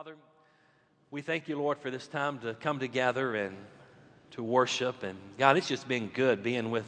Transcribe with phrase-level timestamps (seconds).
[0.00, 0.16] Father,
[1.10, 3.54] we thank you, Lord, for this time to come together and
[4.30, 5.02] to worship.
[5.02, 6.86] And God, it's just been good being with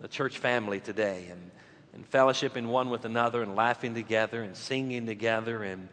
[0.00, 1.50] the church family today and,
[1.94, 5.88] and fellowshipping one with another and laughing together and singing together and,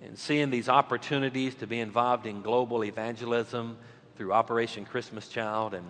[0.00, 3.76] and seeing these opportunities to be involved in global evangelism
[4.14, 5.84] through Operation Christmas Child and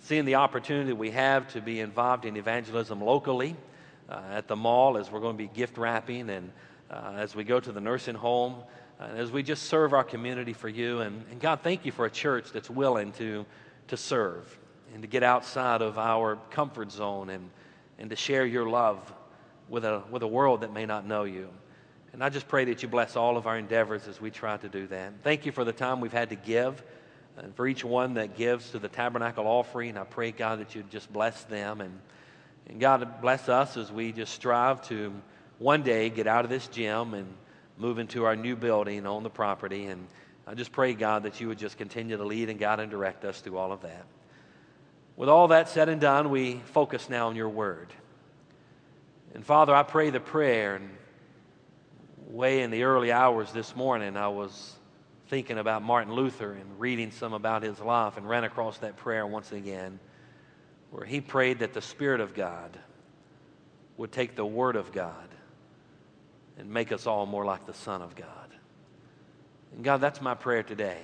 [0.00, 3.56] seeing the opportunity we have to be involved in evangelism locally
[4.10, 6.52] uh, at the mall as we're going to be gift wrapping and
[6.90, 8.56] uh, as we go to the nursing home
[9.00, 11.00] and as we just serve our community for you.
[11.00, 13.44] And, and God, thank you for a church that's willing to,
[13.88, 14.58] to serve
[14.92, 17.50] and to get outside of our comfort zone and,
[17.98, 19.12] and to share your love
[19.68, 21.48] with a, with a world that may not know you.
[22.12, 24.68] And I just pray that you bless all of our endeavors as we try to
[24.68, 25.14] do that.
[25.24, 26.82] Thank you for the time we've had to give.
[27.36, 30.84] And for each one that gives to the tabernacle offering, I pray, God, that you
[30.90, 31.80] just bless them.
[31.80, 31.98] And,
[32.68, 35.12] and God, bless us as we just strive to
[35.58, 37.26] one day get out of this gym and
[37.78, 39.86] move into our new building on the property.
[39.86, 40.06] And
[40.46, 43.24] I just pray, God, that you would just continue to lead and guide and direct
[43.24, 44.04] us through all of that.
[45.16, 47.92] With all that said and done, we focus now on your word.
[49.34, 50.90] And Father, I pray the prayer, and
[52.28, 54.74] way in the early hours this morning, I was
[55.28, 59.26] thinking about Martin Luther and reading some about his life and ran across that prayer
[59.26, 59.98] once again,
[60.90, 62.78] where he prayed that the Spirit of God
[63.96, 65.28] would take the Word of God
[66.58, 68.28] and make us all more like the Son of God.
[69.74, 70.98] And God, that's my prayer today.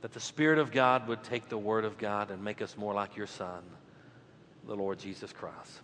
[0.00, 2.94] That the Spirit of God would take the Word of God and make us more
[2.94, 3.62] like your Son,
[4.66, 5.80] the Lord Jesus Christ.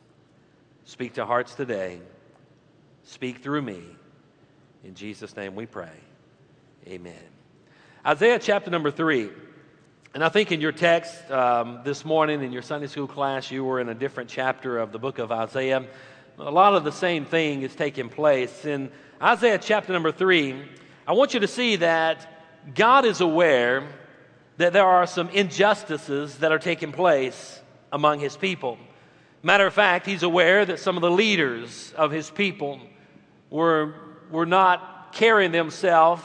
[0.85, 2.01] Speak to hearts today.
[3.05, 3.83] Speak through me.
[4.85, 5.93] In Jesus' name we pray.
[6.87, 7.15] Amen.
[8.07, 9.29] Isaiah chapter number three.
[10.15, 13.63] And I think in your text um, this morning in your Sunday school class, you
[13.63, 15.87] were in a different chapter of the book of Isaiah
[16.41, 18.65] a lot of the same thing is taking place.
[18.65, 20.63] In Isaiah chapter number three,
[21.07, 23.89] I want you to see that God is aware
[24.57, 27.61] that there are some injustices that are taking place
[27.93, 28.79] among his people.
[29.43, 32.81] Matter of fact, he's aware that some of the leaders of his people
[33.51, 33.95] were,
[34.31, 36.23] were not carrying themselves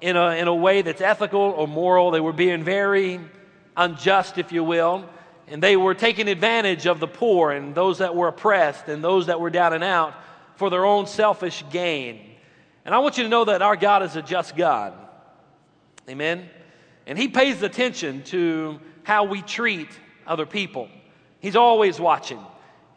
[0.00, 2.10] in a, in a way that's ethical or moral.
[2.10, 3.20] They were being very
[3.76, 5.04] unjust, if you will
[5.50, 9.26] and they were taking advantage of the poor and those that were oppressed and those
[9.26, 10.14] that were down and out
[10.54, 12.20] for their own selfish gain.
[12.84, 14.94] And I want you to know that our God is a just God.
[16.08, 16.48] Amen.
[17.06, 19.88] And He pays attention to how we treat
[20.26, 20.88] other people.
[21.40, 22.40] He's always watching.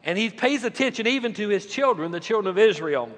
[0.03, 3.09] And He pays attention even to His children, the children of Israel.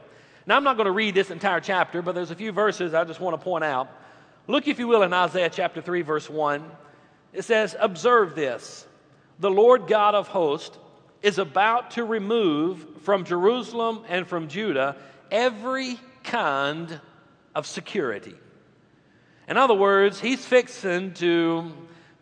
[0.48, 3.04] Now, I'm not going to read this entire chapter, but there's a few verses I
[3.04, 3.90] just want to point out.
[4.48, 6.64] Look, if you will, in Isaiah chapter 3, verse 1.
[7.34, 8.86] It says, Observe this
[9.40, 10.78] the Lord God of hosts
[11.22, 14.96] is about to remove from Jerusalem and from Judah
[15.32, 17.00] every kind
[17.54, 18.36] of security.
[19.48, 21.72] In other words, he's fixing to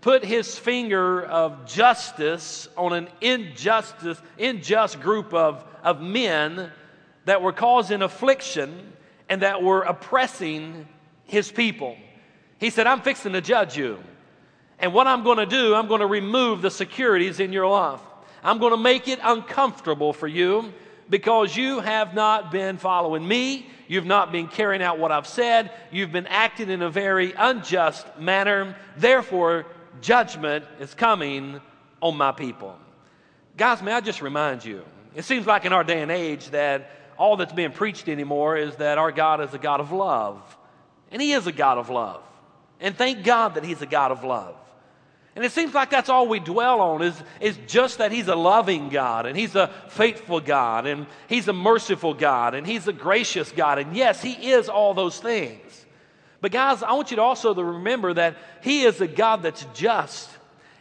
[0.01, 6.69] put his finger of justice on an injustice, unjust group of, of men
[7.25, 8.91] that were causing affliction
[9.29, 10.87] and that were oppressing
[11.23, 11.95] his people.
[12.59, 13.99] He said, I'm fixing to judge you.
[14.83, 18.01] And what I'm going to do, I'm going to remove the securities in your life.
[18.43, 20.73] I'm going to make it uncomfortable for you
[21.09, 23.65] because you have not been following me.
[23.87, 25.71] You've not been carrying out what I've said.
[25.89, 28.75] You've been acting in a very unjust manner.
[28.97, 29.67] Therefore,
[30.01, 31.61] judgment is coming
[32.01, 32.77] on my people.
[33.55, 34.83] Guys, may I just remind you,
[35.15, 38.75] it seems like in our day and age that all that's being preached anymore is
[38.75, 40.41] that our God is a God of love.
[41.09, 42.21] And He is a God of love.
[42.81, 44.57] And thank God that He's a God of love.
[45.35, 48.35] And it seems like that's all we dwell on is, is just that He's a
[48.35, 52.93] loving God and He's a faithful God and He's a merciful God and He's a
[52.93, 53.79] gracious God.
[53.79, 55.85] And yes, He is all those things.
[56.39, 59.65] But guys, I want you to also to remember that He is a God that's
[59.73, 60.29] just.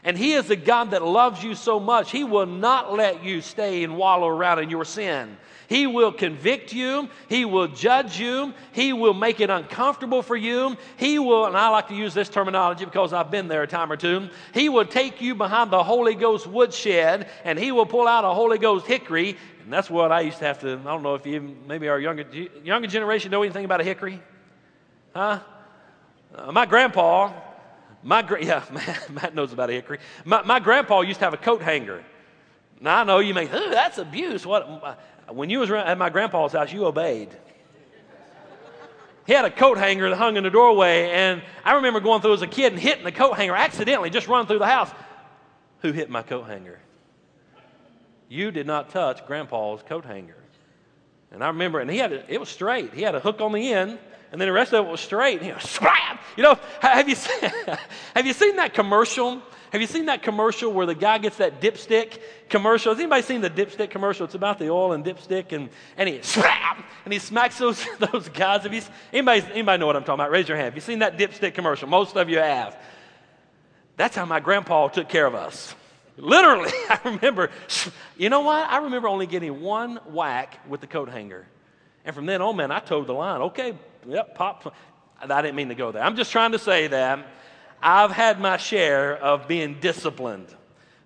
[0.04, 3.40] And He is a God that loves you so much, He will not let you
[3.40, 5.36] stay and wallow around in your sin.
[5.68, 7.08] He will convict you.
[7.30, 8.52] He will judge you.
[8.72, 10.76] He will make it uncomfortable for you.
[10.98, 13.90] He will, and I like to use this terminology because I've been there a time
[13.90, 18.06] or two, He will take you behind the Holy Ghost woodshed and He will pull
[18.06, 19.38] out a Holy Ghost hickory.
[19.64, 21.98] And that's what I used to have to, I don't know if you, maybe our
[21.98, 22.25] younger,
[22.62, 24.20] younger generation know anything about a hickory?
[25.14, 25.40] Huh?
[26.34, 27.32] Uh, my grandpa,
[28.02, 28.64] my, yeah,
[29.10, 29.99] Matt knows about hickory.
[30.25, 32.04] My, my grandpa used to have a coat hanger.
[32.81, 34.44] Now I know you may, Ooh, that's abuse.
[34.44, 34.62] What?
[34.62, 34.94] Uh,
[35.32, 37.31] when you was at my grandpa's house, you obeyed.
[39.25, 42.34] He had a coat hanger that hung in the doorway, and I remember going through
[42.34, 44.90] as a kid and hitting the coat hanger accidentally, just run through the house.
[45.82, 46.81] Who hit my coat hanger?
[48.28, 50.43] You did not touch grandpa's coat hanger.
[51.31, 52.94] And I remember, and he had a, it was straight.
[52.94, 53.98] He had a hook on the end,
[54.32, 55.43] and then the rest of it was straight.
[55.43, 55.79] He was,
[56.37, 57.50] you know, have you, seen,
[58.17, 59.43] have you seen that commercial?
[59.70, 62.19] Have you seen that commercial where the guy gets that dipstick
[62.49, 62.93] commercial?
[62.93, 64.25] Has anybody seen the dipstick commercial?
[64.25, 65.69] It's about the oil and dipstick, and,
[65.99, 66.20] and he
[67.05, 68.62] and he smacks those, those guys.
[68.62, 68.82] Have you,
[69.12, 70.31] anybody, anybody know what I'm talking about?
[70.31, 70.67] Raise your hand.
[70.67, 71.88] Have you seen that dipstick commercial?
[71.88, 72.76] Most of you have.
[73.99, 75.75] That's how my grandpa took care of us.
[76.17, 77.50] Literally, I remember,
[78.17, 78.69] you know what?
[78.70, 81.46] I remember only getting one whack with the coat hanger.
[82.05, 83.43] And from then on, man, I toed the line.
[83.43, 83.75] Okay,
[84.06, 84.75] yep, pop.
[85.20, 86.02] I didn't mean to go there.
[86.02, 87.26] I'm just trying to say that
[87.81, 90.49] I've had my share of being disciplined.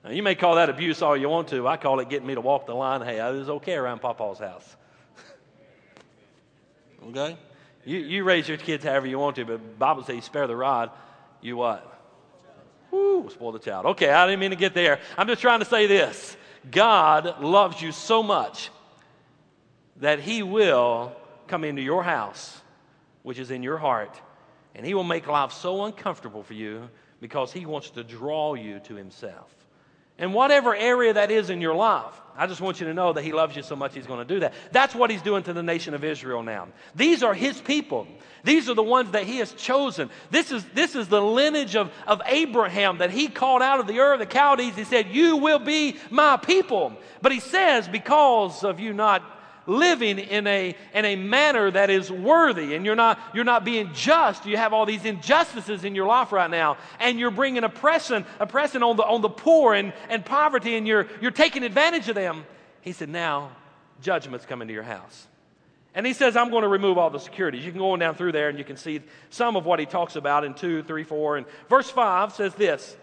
[0.05, 1.67] Now, you may call that abuse all you want to.
[1.67, 3.03] I call it getting me to walk the line.
[3.03, 4.77] Hey, I was okay around Papa's house.
[7.09, 7.37] okay?
[7.85, 10.57] You, you raise your kids however you want to, but Bible says you spare the
[10.57, 10.91] rod,
[11.41, 11.93] you what?
[12.91, 13.87] Woo, spoil the child.
[13.87, 15.01] Okay, I didn't mean to get there.
[15.17, 16.37] I'm just trying to say this
[16.71, 18.71] God loves you so much
[19.97, 21.15] that He will
[21.47, 22.61] come into your house,
[23.27, 24.21] which is in your heart,
[24.77, 26.89] and He will make life so uncomfortable for you
[27.21, 29.53] because He wants to draw you to Himself.
[30.17, 33.25] And whatever area that is in your life, I just want you to know that
[33.25, 34.55] He loves you so much He's going to do that.
[34.71, 36.69] That's what He's doing to the nation of Israel now.
[36.95, 38.07] These are His people.
[38.45, 40.09] These are the ones that He has chosen.
[40.31, 43.99] This is, this is the lineage of, of Abraham that He called out of the
[43.99, 44.77] Ur the Chaldees.
[44.77, 46.97] He said, You will be my people.
[47.21, 49.36] But He says, Because of you not
[49.67, 53.93] living in a, in a manner that is worthy and you're not, you're not being
[53.93, 54.47] just.
[54.47, 58.83] You have all these injustices in your life right now and you're bringing oppression, oppression
[58.83, 62.45] on the, on the poor and, and poverty and you're, you're taking advantage of them.
[62.81, 63.51] He said, now
[64.01, 65.27] judgment's coming to your house.
[65.95, 67.65] And he says, I'm going to remove all the securities.
[67.65, 69.87] You can go on down through there and you can see some of what he
[69.87, 71.37] talks about in 2, 3, 4.
[71.39, 72.95] And verse 5 says this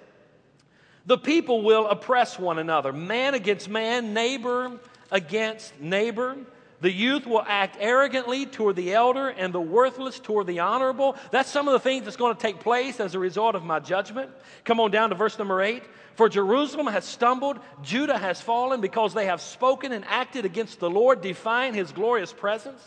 [1.08, 4.80] The people will oppress one another, man against man, neighbor
[5.14, 6.36] against neighbor.
[6.82, 11.16] The youth will act arrogantly toward the elder and the worthless toward the honorable.
[11.32, 13.80] That's some of the things that's going to take place as a result of my
[13.80, 14.32] judgment.
[14.66, 15.84] Come on down to verse number eight.
[16.16, 20.90] For Jerusalem has stumbled, Judah has fallen because they have spoken and acted against the
[20.90, 22.82] Lord, defying his glorious presence.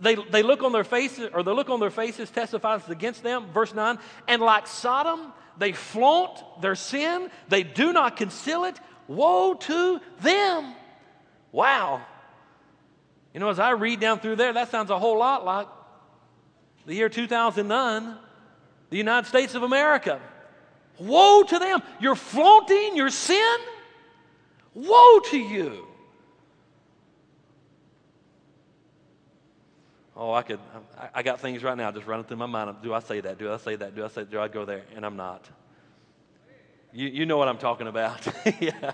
[0.00, 3.46] They, they look on their faces, or the look on their faces testifies against them.
[3.52, 3.98] Verse 9,
[4.28, 8.78] and like Sodom, they flaunt their sin, they do not conceal it.
[9.08, 10.74] Woe to them!
[11.52, 12.02] Wow.
[13.34, 15.68] You know, as I read down through there, that sounds a whole lot like
[16.86, 18.16] the year 2009,
[18.90, 20.20] the United States of America.
[20.98, 21.82] Woe to them.
[22.00, 23.58] You're flaunting your sin?
[24.74, 25.86] Woe to you.
[30.16, 30.58] Oh, I could,
[30.98, 32.76] I, I got things right now just running through my mind.
[32.82, 33.38] Do I say that?
[33.38, 33.94] Do I say that?
[33.94, 34.82] Do I say, do I go there?
[34.94, 35.48] And I'm not.
[36.92, 38.26] You, you know what I'm talking about.
[38.60, 38.92] yeah.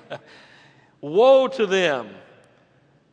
[1.00, 2.10] Woe to them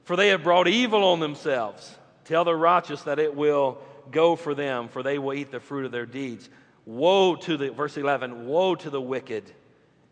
[0.03, 1.97] for they have brought evil on themselves.
[2.25, 3.79] Tell the righteous that it will
[4.11, 6.49] go for them, for they will eat the fruit of their deeds.
[6.85, 9.49] Woe to the, verse 11, woe to the wicked.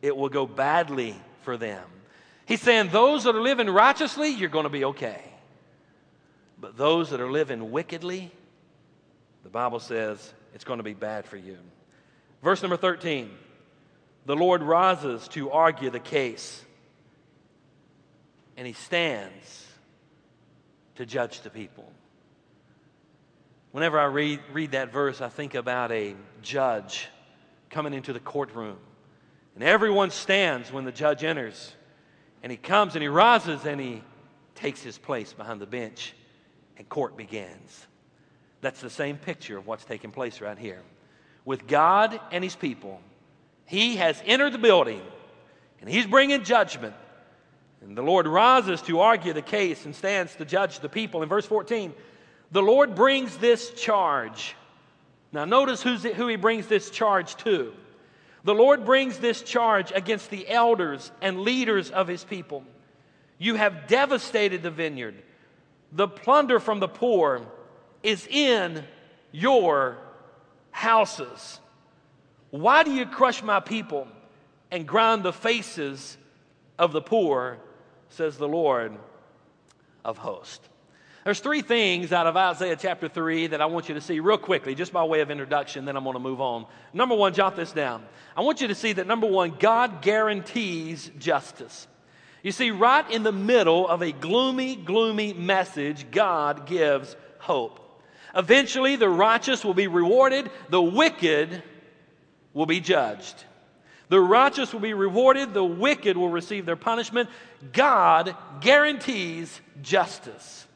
[0.01, 1.83] It will go badly for them.
[2.45, 5.21] He's saying, those that are living righteously, you're going to be okay.
[6.59, 8.31] But those that are living wickedly,
[9.43, 11.57] the Bible says it's going to be bad for you.
[12.43, 13.29] Verse number 13
[14.23, 16.63] the Lord rises to argue the case,
[18.55, 19.60] and he stands
[21.01, 21.91] to judge the people.
[23.71, 27.07] Whenever I read, read that verse, I think about a judge
[27.71, 28.77] coming into the courtroom.
[29.55, 31.73] And everyone stands when the judge enters.
[32.43, 34.03] And he comes and he rises and he
[34.53, 36.13] takes his place behind the bench,
[36.77, 37.87] and court begins.
[38.61, 40.83] That's the same picture of what's taking place right here.
[41.45, 43.01] With God and his people,
[43.65, 45.01] he has entered the building
[45.79, 46.93] and he's bringing judgment
[47.81, 51.23] and the Lord rises to argue the case and stands to judge the people.
[51.23, 51.93] In verse 14,
[52.51, 54.55] the Lord brings this charge.
[55.31, 57.73] Now, notice who he brings this charge to.
[58.43, 62.63] The Lord brings this charge against the elders and leaders of his people.
[63.37, 65.15] You have devastated the vineyard.
[65.91, 67.41] The plunder from the poor
[68.03, 68.83] is in
[69.31, 69.97] your
[70.71, 71.59] houses.
[72.51, 74.07] Why do you crush my people
[74.69, 76.17] and grind the faces
[76.77, 77.57] of the poor
[78.11, 78.97] says the Lord
[80.03, 80.67] of hosts.
[81.23, 84.39] There's three things out of Isaiah chapter 3 that I want you to see real
[84.39, 86.65] quickly, just by way of introduction, then I'm going to move on.
[86.93, 88.03] Number one, jot this down.
[88.35, 91.87] I want you to see that number one, God guarantees justice.
[92.41, 97.79] You see, right in the middle of a gloomy, gloomy message, God gives hope.
[98.33, 101.61] Eventually, the righteous will be rewarded, the wicked
[102.53, 103.43] will be judged.
[104.11, 107.29] The righteous will be rewarded, the wicked will receive their punishment.
[107.71, 110.67] God guarantees justice.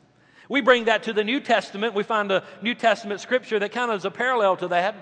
[0.48, 1.94] We bring that to the New Testament.
[1.94, 4.96] We find a New Testament scripture that kind of is a parallel to that.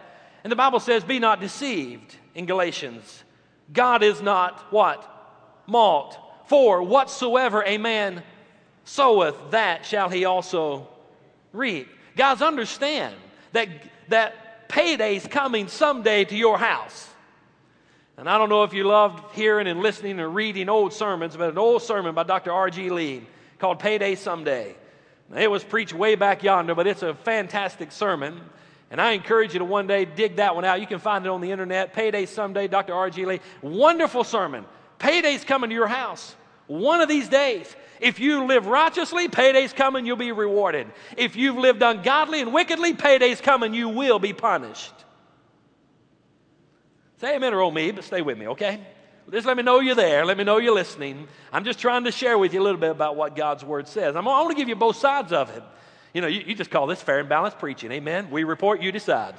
[0.44, 3.24] And the Bible says, Be not deceived in Galatians.
[3.72, 5.08] God is not what?
[5.68, 6.18] Malt.
[6.48, 8.24] For whatsoever a man
[8.84, 10.88] soweth, that shall he also
[11.52, 11.88] reap.
[12.16, 13.14] Guys, understand
[13.52, 13.70] that,
[14.10, 17.13] that payday's coming someday to your house.
[18.18, 21.50] And I don't know if you loved hearing and listening and reading old sermons, but
[21.50, 22.52] an old sermon by Dr.
[22.52, 22.90] R.G.
[22.90, 23.26] Lee
[23.58, 24.76] called Payday Someday.
[25.36, 28.40] It was preached way back yonder, but it's a fantastic sermon.
[28.92, 30.80] And I encourage you to one day dig that one out.
[30.80, 31.94] You can find it on the internet.
[31.94, 32.94] Payday Someday, Dr.
[32.94, 33.26] R.G.
[33.26, 33.40] Lee.
[33.64, 34.66] Wonderful sermon.
[35.00, 36.36] Payday's coming to your house.
[36.68, 37.76] One of these days.
[38.00, 40.88] If you live righteously, payday's coming, you'll be rewarded.
[41.18, 44.94] If you've lived ungodly and wickedly, payday's coming, you will be punished.
[47.20, 48.80] Say amen or oh me, but stay with me, okay?
[49.32, 50.26] Just let me know you're there.
[50.26, 51.28] Let me know you're listening.
[51.52, 54.16] I'm just trying to share with you a little bit about what God's Word says.
[54.16, 55.64] I'm, I want to give you both sides of it.
[56.14, 57.92] You know, you, you just call this fair and balanced preaching.
[57.92, 58.30] Amen.
[58.30, 59.36] We report, you decide.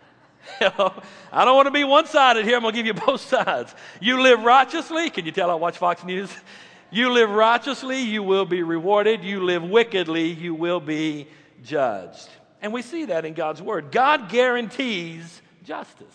[0.60, 2.56] I don't want to be one sided here.
[2.56, 3.74] I'm going to give you both sides.
[4.00, 5.10] You live righteously.
[5.10, 6.34] Can you tell I watch Fox News?
[6.90, 9.22] You live righteously, you will be rewarded.
[9.22, 11.28] You live wickedly, you will be
[11.62, 12.30] judged.
[12.62, 13.92] And we see that in God's Word.
[13.92, 16.06] God guarantees justice.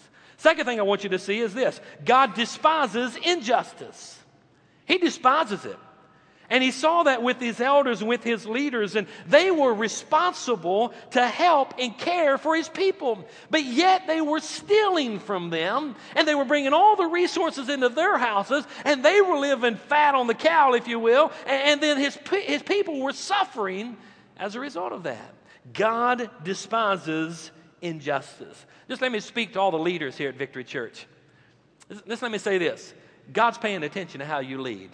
[0.43, 4.19] Second thing I want you to see is this God despises injustice,
[4.85, 5.77] He despises it.
[6.49, 10.93] And he saw that with his elders and with his leaders, and they were responsible
[11.11, 13.25] to help and care for his people.
[13.49, 17.89] But yet they were stealing from them, and they were bringing all the resources into
[17.89, 21.97] their houses, and they were living fat on the cow, if you will, and, then
[21.97, 23.95] his, his people were suffering
[24.37, 25.33] as a result of that.
[25.71, 27.49] God despises
[27.83, 28.65] injustice.
[28.87, 31.05] Just let me speak to all the leaders here at Victory Church.
[32.07, 32.93] Just let me say this
[33.31, 34.89] God's paying attention to how you lead.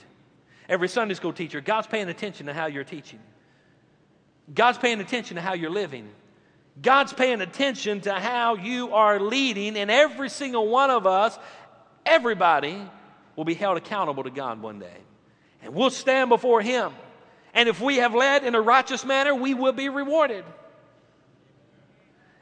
[0.67, 3.19] Every Sunday school teacher, God's paying attention to how you're teaching.
[4.53, 6.09] God's paying attention to how you're living.
[6.81, 11.37] God's paying attention to how you are leading, and every single one of us,
[12.05, 12.81] everybody,
[13.35, 14.97] will be held accountable to God one day.
[15.61, 16.93] And we'll stand before Him.
[17.53, 20.45] And if we have led in a righteous manner, we will be rewarded.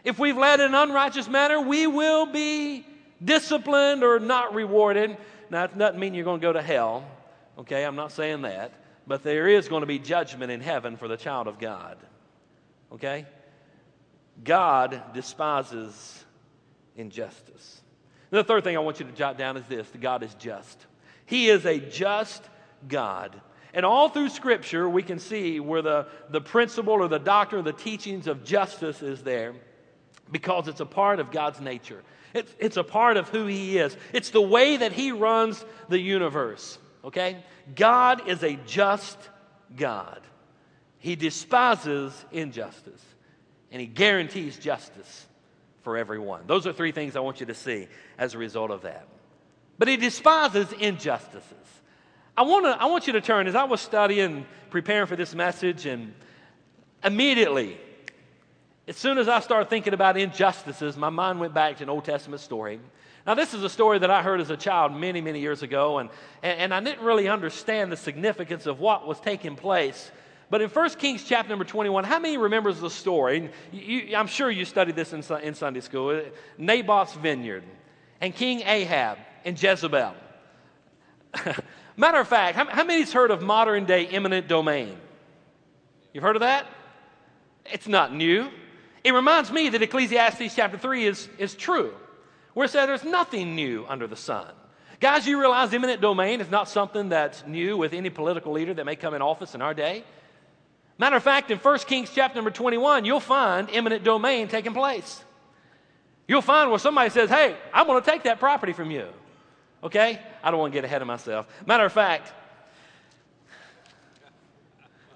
[0.03, 2.85] If we've led in an unrighteous manner, we will be
[3.23, 5.17] disciplined or not rewarded.
[5.49, 7.05] Now, that doesn't mean you're going to go to hell,
[7.57, 7.85] okay?
[7.85, 8.73] I'm not saying that.
[9.05, 11.97] But there is going to be judgment in heaven for the child of God,
[12.91, 13.25] okay?
[14.43, 16.25] God despises
[16.95, 17.81] injustice.
[18.31, 20.33] And the third thing I want you to jot down is this that God is
[20.35, 20.85] just.
[21.25, 22.43] He is a just
[22.87, 23.39] God.
[23.73, 27.73] And all through Scripture, we can see where the, the principle or the doctrine the
[27.73, 29.53] teachings of justice is there
[30.31, 32.03] because it's a part of God's nature.
[32.33, 33.95] It's, it's a part of who He is.
[34.13, 36.77] It's the way that He runs the universe.
[37.03, 37.43] Okay?
[37.75, 39.17] God is a just
[39.75, 40.21] God.
[40.99, 43.03] He despises injustice
[43.71, 45.25] and He guarantees justice
[45.83, 46.41] for everyone.
[46.47, 49.07] Those are three things I want you to see as a result of that.
[49.79, 51.53] But He despises injustices.
[52.35, 55.85] I, wanna, I want you to turn, as I was studying, preparing for this message,
[55.85, 56.13] and
[57.03, 57.79] immediately
[58.87, 62.05] as soon as I started thinking about injustices, my mind went back to an Old
[62.05, 62.79] Testament story.
[63.25, 65.97] Now, this is a story that I heard as a child many, many years ago,
[65.97, 66.09] and,
[66.41, 70.09] and, I didn't really understand the significance of what was taking place.
[70.49, 73.51] But in 1 Kings chapter number 21, how many remembers the story?
[73.73, 76.21] You, I'm sure you studied this in, in Sunday school.
[76.57, 77.65] Naboth's vineyard,
[78.21, 80.13] and King Ahab, and Jezebel.
[81.97, 84.97] Matter of fact, how, how many's heard of modern day eminent domain?
[86.13, 86.65] You've heard of that?
[87.65, 88.49] It's not new.
[89.07, 91.93] It reminds me that Ecclesiastes chapter 3 is, is true,
[92.53, 94.51] where it says there's nothing new under the sun.
[94.99, 98.85] Guys, you realize eminent domain is not something that's new with any political leader that
[98.85, 100.03] may come in office in our day.
[100.97, 105.23] Matter of fact, in 1 Kings chapter number 21, you'll find eminent domain taking place.
[106.27, 109.07] You'll find where somebody says, Hey, I'm going to take that property from you.
[109.85, 110.19] Okay?
[110.43, 111.47] I don't want to get ahead of myself.
[111.65, 112.33] Matter of fact,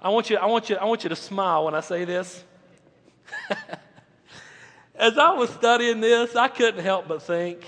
[0.00, 2.42] I want you, I want you, I want you to smile when I say this.
[4.94, 7.64] As I was studying this, I couldn't help but think,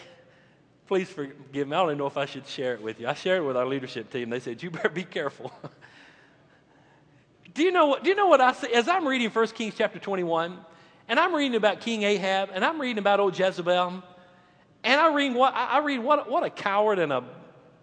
[0.86, 1.74] please forgive me.
[1.74, 3.08] I don't even know if I should share it with you.
[3.08, 4.30] I shared it with our leadership team.
[4.30, 5.52] They said, You better be careful.
[7.54, 8.72] do, you know what, do you know what I say?
[8.72, 10.58] As I'm reading 1 Kings chapter 21,
[11.08, 14.02] and I'm reading about King Ahab, and I'm reading about old Jezebel,
[14.84, 17.24] and I read what, I read what, what a coward and a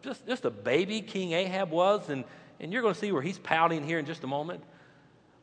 [0.03, 2.24] just, just a baby King Ahab was, and,
[2.60, 4.63] and you're going to see where he's pouting here in just a moment.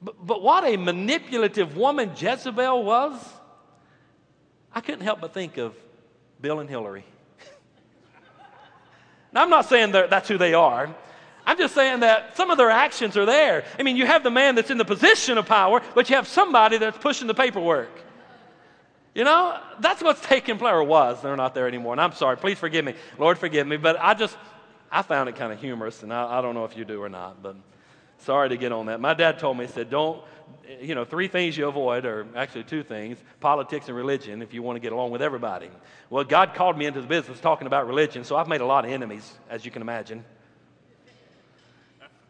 [0.03, 3.21] But, but what a manipulative woman Jezebel was,
[4.73, 5.75] I couldn't help but think of
[6.41, 7.05] Bill and Hillary.
[9.33, 10.95] now, I'm not saying that's who they are.
[11.47, 13.65] I'm just saying that some of their actions are there.
[13.79, 16.29] I mean, you have the man that's in the position of power, but you have
[16.29, 17.91] somebody that's pushing the paperwork.
[19.15, 21.23] You know, that's what's taking place, or was.
[21.23, 21.95] They're not there anymore.
[21.95, 22.37] And I'm sorry.
[22.37, 22.95] Please forgive me.
[23.19, 23.79] Lord, forgive me.
[23.79, 24.37] But I just,
[24.93, 27.09] I found it kind of humorous, and I, I don't know if you do or
[27.09, 27.57] not, but
[28.19, 29.01] sorry to get on that.
[29.01, 30.23] My dad told me, he said, don't,
[30.81, 34.63] you know, three things you avoid, or actually two things politics and religion, if you
[34.63, 35.71] want to get along with everybody.
[36.11, 38.85] Well, God called me into the business talking about religion, so I've made a lot
[38.85, 40.25] of enemies, as you can imagine.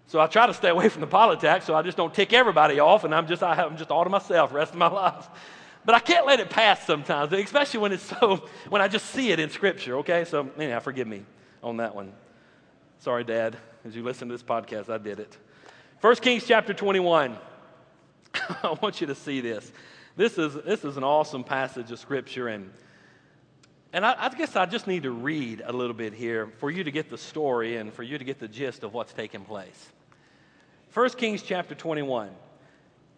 [0.09, 2.81] So I try to stay away from the politics so I just don't tick everybody
[2.81, 5.29] off and I'm just, I am just all to myself rest of my life.
[5.85, 9.33] But I can't let it pass sometimes, especially when it's so, when I just see
[9.33, 10.25] it in Scripture, okay?
[10.25, 11.25] So, anyhow, forgive me
[11.63, 12.13] on that one.
[13.01, 13.57] Sorry, Dad.
[13.85, 15.37] As you listen to this podcast, I did it.
[16.01, 17.37] 1 Kings chapter 21.
[18.35, 19.73] I want you to see this.
[20.17, 22.71] This is, this is an awesome passage of Scripture, and
[23.93, 26.85] and I, I, guess I just need to read a little bit here for you
[26.85, 29.89] to get the story and for you to get the gist of what's taking place.
[30.93, 32.31] 1 Kings chapter 21.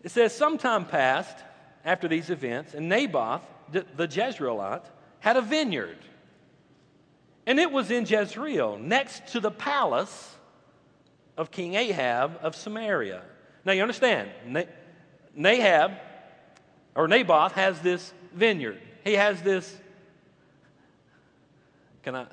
[0.04, 1.36] It says, Sometime passed
[1.84, 4.84] after these events, and Naboth, the Jezreelite,
[5.18, 5.98] had a vineyard.
[7.46, 10.36] And it was in Jezreel, next to the palace
[11.36, 13.22] of King Ahab of Samaria.
[13.64, 14.30] Now you understand,
[15.38, 15.98] Nahab,
[16.94, 18.80] or Naboth, has this vineyard.
[19.04, 19.76] He has this
[22.02, 22.26] can I?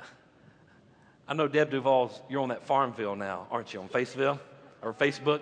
[1.27, 4.39] I know Deb Duval's, you're on that Farmville now, aren't you, on Faceville
[4.81, 5.41] or Facebook?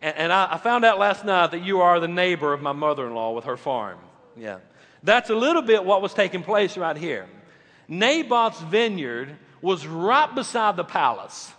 [0.00, 2.72] And, and I, I found out last night that you are the neighbor of my
[2.72, 3.98] mother in law with her farm.
[4.36, 4.58] Yeah.
[5.02, 7.26] That's a little bit what was taking place right here.
[7.88, 11.52] Naboth's vineyard was right beside the palace.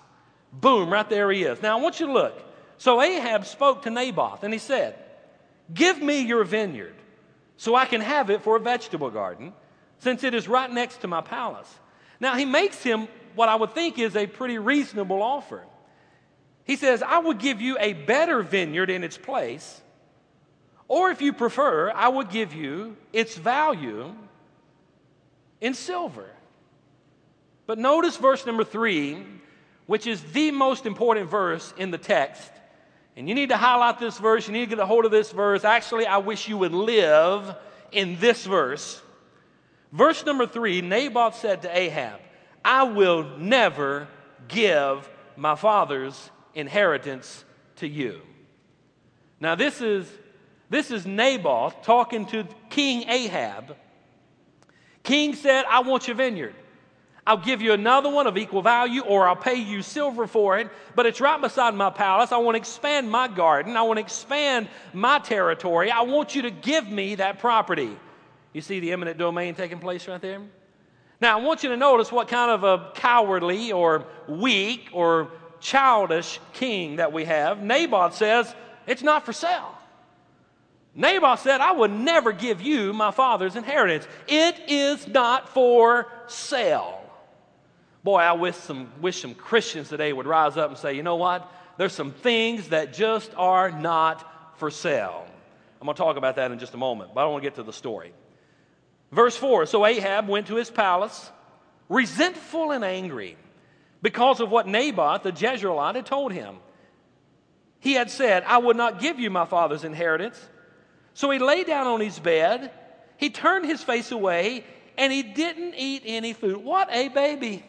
[0.53, 1.61] Boom, right there he is.
[1.61, 2.41] Now I want you to look.
[2.77, 4.95] So Ahab spoke to Naboth and he said,
[5.73, 6.95] Give me your vineyard
[7.57, 9.53] so I can have it for a vegetable garden
[9.99, 11.71] since it is right next to my palace.
[12.19, 15.63] Now, he makes him what I would think is a pretty reasonable offer.
[16.65, 19.81] He says, I will give you a better vineyard in its place,
[20.87, 24.13] or if you prefer, I will give you its value
[25.59, 26.29] in silver.
[27.65, 29.25] But notice verse number three,
[29.85, 32.51] which is the most important verse in the text.
[33.15, 35.31] And you need to highlight this verse, you need to get a hold of this
[35.31, 35.63] verse.
[35.63, 37.55] Actually, I wish you would live
[37.91, 39.01] in this verse.
[39.91, 42.19] Verse number three Naboth said to Ahab,
[42.65, 44.07] I will never
[44.47, 47.43] give my father's inheritance
[47.77, 48.21] to you.
[49.39, 50.07] Now, this is,
[50.69, 53.75] this is Naboth talking to King Ahab.
[55.03, 56.55] King said, I want your vineyard.
[57.25, 60.69] I'll give you another one of equal value, or I'll pay you silver for it,
[60.93, 62.33] but it's right beside my palace.
[62.33, 63.77] I want to expand my garden.
[63.77, 65.89] I want to expand my territory.
[65.89, 67.95] I want you to give me that property.
[68.51, 70.41] You see the eminent domain taking place right there?
[71.21, 75.31] Now, I want you to notice what kind of a cowardly or weak or
[75.61, 77.63] childish king that we have.
[77.63, 78.53] Naboth says,
[78.85, 79.77] It's not for sale.
[80.93, 84.05] Naboth said, I would never give you my father's inheritance.
[84.27, 87.02] It is not for sale.
[88.03, 91.15] Boy, I wish some, wish some Christians today would rise up and say, you know
[91.15, 91.49] what?
[91.77, 95.25] There's some things that just are not for sale.
[95.79, 97.55] I'm going to talk about that in just a moment, but I want to get
[97.55, 98.13] to the story.
[99.11, 101.31] Verse 4 So Ahab went to his palace,
[101.87, 103.37] resentful and angry,
[104.01, 106.57] because of what Naboth the Jezreelite had told him.
[107.79, 110.39] He had said, I would not give you my father's inheritance.
[111.13, 112.71] So he lay down on his bed,
[113.17, 114.63] he turned his face away,
[114.97, 116.57] and he didn't eat any food.
[116.57, 117.65] What a baby.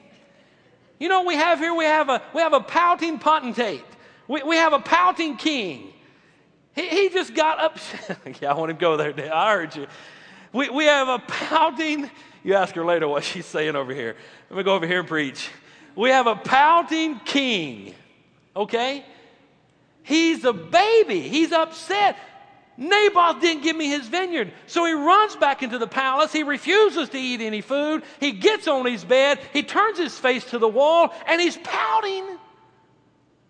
[0.99, 1.75] You know what we have here?
[1.75, 3.85] We have a, we have a pouting potentate.
[4.29, 5.93] We, we have a pouting king.
[6.75, 8.19] He, he just got upset.
[8.41, 9.35] yeah, I want to go there.
[9.35, 9.87] I heard you.
[10.53, 12.11] We, we have a pouting,
[12.45, 14.17] you ask her later what she's saying over here.
[14.51, 15.49] Let me go over here and preach.
[15.97, 17.95] We have a pouting king,
[18.55, 19.05] okay?
[20.03, 22.17] He's a baby, he's upset.
[22.77, 24.53] Naboth didn't give me his vineyard.
[24.67, 26.33] So he runs back into the palace.
[26.33, 28.03] He refuses to eat any food.
[28.19, 29.39] He gets on his bed.
[29.53, 32.39] He turns his face to the wall and he's pouting.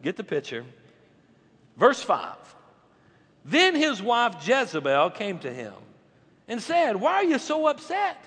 [0.02, 0.64] Get the picture.
[1.76, 2.36] Verse 5.
[3.46, 5.74] Then his wife Jezebel came to him
[6.46, 8.22] and said, Why are you so upset?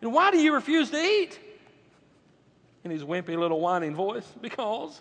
[0.00, 1.38] And why do you refuse to eat?
[2.84, 5.00] In his wimpy little whining voice, because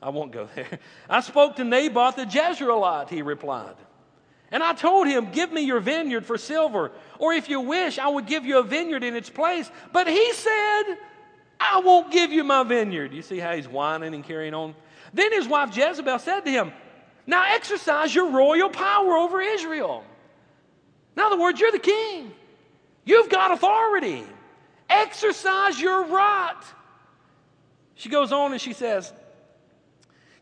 [0.00, 0.78] I won't go there.
[1.10, 3.74] I spoke to Naboth the Jezreelite, he replied.
[4.50, 8.08] And I told him, Give me your vineyard for silver, or if you wish, I
[8.08, 9.70] would give you a vineyard in its place.
[9.92, 10.82] But he said,
[11.58, 13.12] I won't give you my vineyard.
[13.12, 14.74] You see how he's whining and carrying on?
[15.12, 16.72] Then his wife Jezebel said to him,
[17.26, 20.04] Now exercise your royal power over Israel.
[21.16, 22.32] In other words, you're the king.
[23.04, 24.24] You've got authority.
[24.88, 26.60] Exercise your right.
[27.94, 29.12] She goes on and she says,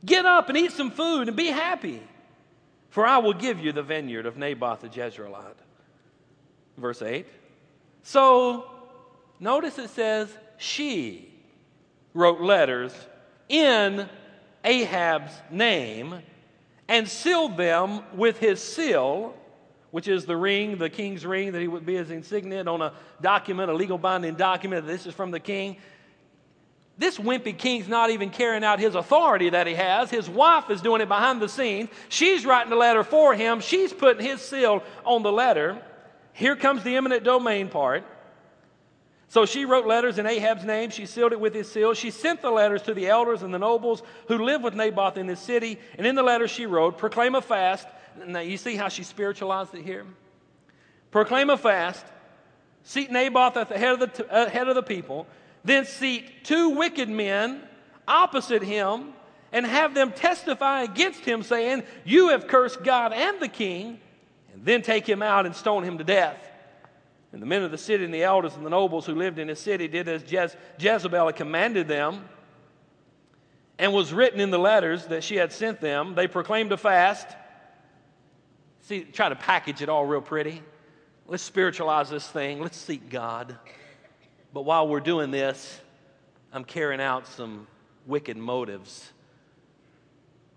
[0.04, 2.02] Get up and eat some food and be happy,
[2.94, 5.56] for I will give you the vineyard of Naboth the Jezreelite.
[6.76, 7.26] Verse 8.
[8.04, 8.70] So
[9.40, 10.28] notice it says,
[10.58, 11.34] She
[12.14, 12.94] wrote letters
[13.48, 14.08] in
[14.62, 16.22] Ahab's name
[16.86, 19.34] and sealed them with his seal,
[19.90, 22.92] which is the ring, the king's ring, that he would be his insignia on a
[23.20, 24.86] document, a legal binding document.
[24.86, 25.78] This is from the king.
[26.96, 30.10] This wimpy king's not even carrying out his authority that he has.
[30.10, 31.90] His wife is doing it behind the scenes.
[32.08, 33.60] She's writing the letter for him.
[33.60, 35.82] She's putting his seal on the letter.
[36.32, 38.04] Here comes the eminent domain part.
[39.26, 40.90] So she wrote letters in Ahab's name.
[40.90, 41.94] She sealed it with his seal.
[41.94, 45.26] She sent the letters to the elders and the nobles who lived with Naboth in
[45.26, 45.80] this city.
[45.98, 47.88] And in the letter she wrote, Proclaim a fast.
[48.24, 50.06] Now you see how she spiritualized it here?
[51.10, 52.06] Proclaim a fast.
[52.84, 55.26] Seat Naboth at the head of the, t- uh, head of the people
[55.64, 57.62] then seat two wicked men
[58.06, 59.14] opposite him
[59.52, 64.00] and have them testify against him, saying, You have cursed God and the king,
[64.52, 66.38] and then take him out and stone him to death.
[67.32, 69.48] And the men of the city and the elders and the nobles who lived in
[69.48, 72.28] his city did as Jez- Jezebel had commanded them,
[73.78, 76.14] and was written in the letters that she had sent them.
[76.14, 77.26] They proclaimed a fast.
[78.82, 80.62] See, try to package it all real pretty.
[81.26, 82.60] Let's spiritualize this thing.
[82.60, 83.56] Let's seek God.
[84.54, 85.80] But while we're doing this,
[86.52, 87.66] I'm carrying out some
[88.06, 89.12] wicked motives.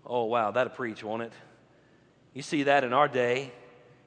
[0.06, 1.32] Oh, wow, that'll preach, won't it?
[2.32, 3.50] You see that in our day.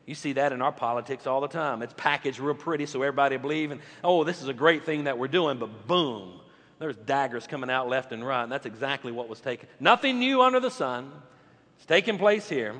[0.06, 1.82] You see that in our politics all the time.
[1.82, 5.18] It's packaged real pretty so everybody believe, and oh, this is a great thing that
[5.18, 6.40] we're doing, but boom,
[6.80, 8.44] there's daggers coming out left and right.
[8.44, 9.68] And that's exactly what was taken.
[9.78, 11.12] Nothing new under the sun.
[11.76, 12.76] It's taking place here.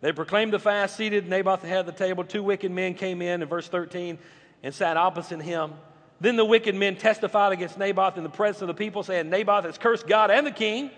[0.00, 2.24] They proclaimed the fast, seated Naboth at the table.
[2.24, 4.18] Two wicked men came in in verse 13
[4.62, 5.74] and sat opposite him.
[6.20, 9.64] Then the wicked men testified against Naboth in the presence of the people, saying, Naboth
[9.64, 10.90] has cursed God and the king,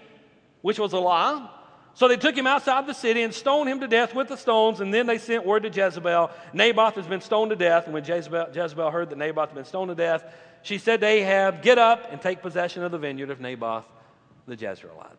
[0.63, 1.49] which was a lie.
[1.95, 4.81] So they took him outside the city and stoned him to death with the stones.
[4.81, 7.85] And then they sent word to Jezebel Naboth has been stoned to death.
[7.85, 10.25] And when Jezebel, Jezebel heard that Naboth had been stoned to death,
[10.63, 13.85] she said to Ahab, Get up and take possession of the vineyard of Naboth
[14.49, 15.19] the Jezreelite.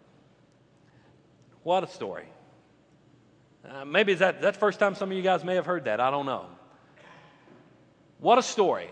[1.61, 2.25] What a story.
[3.67, 6.01] Uh, maybe that, that's the first time some of you guys may have heard that.
[6.01, 6.47] I don't know.
[8.19, 8.89] What a story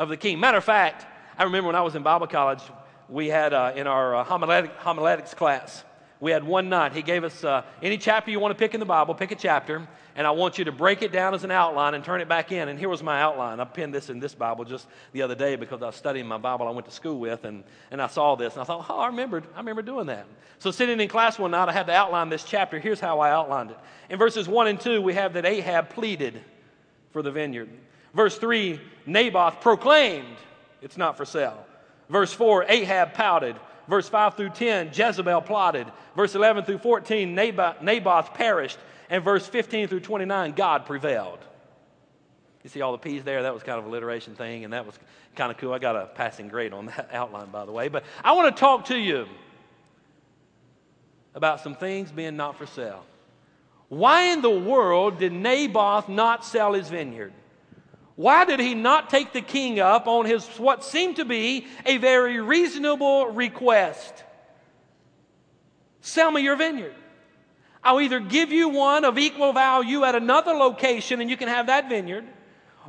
[0.00, 0.40] of the king.
[0.40, 1.06] Matter of fact,
[1.38, 2.62] I remember when I was in Bible college,
[3.10, 5.84] we had uh, in our uh, homiletic, homiletics class,
[6.20, 6.94] we had one night.
[6.94, 9.34] He gave us uh, any chapter you want to pick in the Bible, pick a
[9.34, 9.86] chapter,
[10.16, 12.50] and I want you to break it down as an outline and turn it back
[12.50, 12.68] in.
[12.68, 13.60] And here was my outline.
[13.60, 16.38] I pinned this in this Bible just the other day because I was studying my
[16.38, 19.00] Bible I went to school with, and, and I saw this, and I thought, oh,
[19.00, 20.26] I remembered, I remember doing that.
[20.60, 22.78] So sitting in class one night, I had to outline this chapter.
[22.78, 23.78] Here's how I outlined it.
[24.08, 26.40] In verses 1 and 2, we have that Ahab pleaded
[27.12, 27.68] for the vineyard.
[28.14, 30.36] Verse 3, Naboth proclaimed,
[30.82, 31.64] It's not for sale.
[32.08, 33.56] Verse 4, Ahab pouted.
[33.88, 35.86] Verse 5 through 10, Jezebel plotted.
[36.16, 38.78] Verse 11 through 14, Naboth, Naboth perished.
[39.08, 41.40] And verse 15 through 29, God prevailed.
[42.62, 43.42] You see all the P's there?
[43.42, 44.94] That was kind of alliteration thing, and that was
[45.34, 45.72] kind of cool.
[45.72, 47.88] I got a passing grade on that outline, by the way.
[47.88, 49.26] But I want to talk to you
[51.34, 53.04] about some things being not for sale.
[53.88, 57.32] Why in the world did Naboth not sell his vineyard?
[58.20, 61.96] Why did he not take the king up on his what seemed to be a
[61.96, 64.12] very reasonable request?
[66.02, 66.94] Sell me your vineyard.
[67.82, 71.68] I'll either give you one of equal value at another location and you can have
[71.68, 72.26] that vineyard,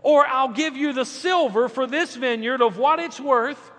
[0.04, 3.72] or I'll give you the silver for this vineyard of what it's worth.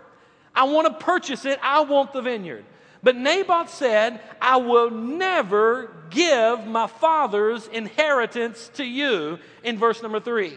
[0.54, 1.58] I want to purchase it.
[1.62, 2.64] I want the vineyard.
[3.02, 10.18] But Naboth said, I will never give my father's inheritance to you in verse number
[10.18, 10.56] three.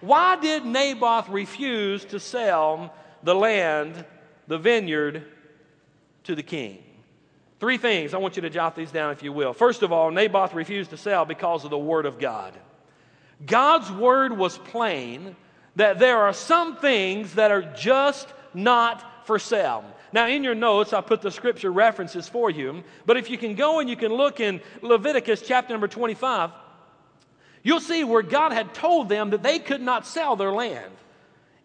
[0.00, 4.04] Why did Naboth refuse to sell the land,
[4.46, 5.24] the vineyard,
[6.24, 6.82] to the king?
[7.58, 8.12] Three things.
[8.12, 9.52] I want you to jot these down if you will.
[9.52, 12.52] First of all, Naboth refused to sell because of the word of God.
[13.44, 15.36] God's word was plain
[15.76, 19.84] that there are some things that are just not for sale.
[20.12, 23.54] Now, in your notes, I put the scripture references for you, but if you can
[23.54, 26.50] go and you can look in Leviticus chapter number 25,
[27.66, 30.92] You'll see where God had told them that they could not sell their land.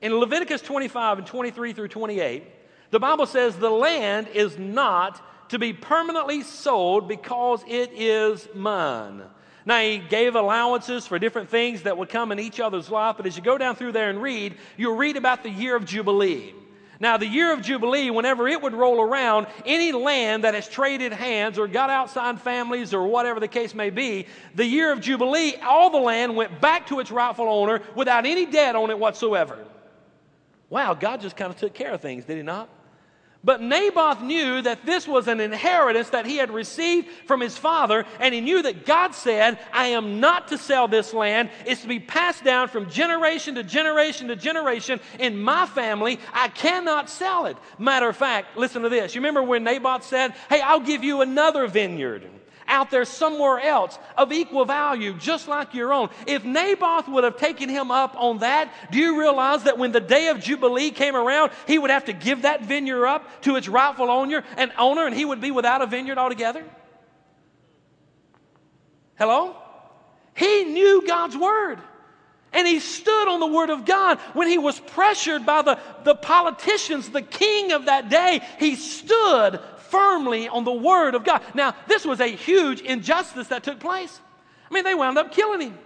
[0.01, 2.43] In Leviticus 25 and 23 through 28,
[2.89, 9.21] the Bible says the land is not to be permanently sold because it is mine.
[9.63, 13.27] Now, he gave allowances for different things that would come in each other's life, but
[13.27, 16.55] as you go down through there and read, you'll read about the year of Jubilee.
[17.01, 21.11] Now, the year of Jubilee, whenever it would roll around, any land that has traded
[21.11, 25.55] hands or got outside families or whatever the case may be, the year of Jubilee,
[25.63, 29.57] all the land went back to its rightful owner without any debt on it whatsoever.
[30.69, 32.69] Wow, God just kind of took care of things, did He not?
[33.43, 38.06] But Naboth knew that this was an inheritance that he had received from his father,
[38.19, 41.49] and he knew that God said, I am not to sell this land.
[41.65, 46.19] It's to be passed down from generation to generation to generation in my family.
[46.34, 47.58] I cannot sell it.
[47.80, 49.15] Matter of fact, listen to this.
[49.15, 52.30] You remember when Naboth said, Hey, I'll give you another vineyard
[52.71, 56.10] out there somewhere else of equal value, just like your own.
[56.25, 59.99] If Naboth would have taken him up on that, do you realize that when the
[59.99, 63.67] day of Jubilee came around, he would have to give that vineyard up to its
[63.67, 66.65] rightful owner and owner, and he would be without a vineyard altogether?
[69.17, 69.55] Hello?
[70.34, 71.79] He knew God's word.
[72.53, 76.15] And he stood on the word of God when he was pressured by the, the
[76.15, 78.41] politicians, the king of that day.
[78.60, 79.60] He stood
[79.91, 81.41] firmly on the word of God.
[81.54, 84.19] Now, this was a huge injustice that took place.
[84.69, 85.77] I mean, they wound up killing him.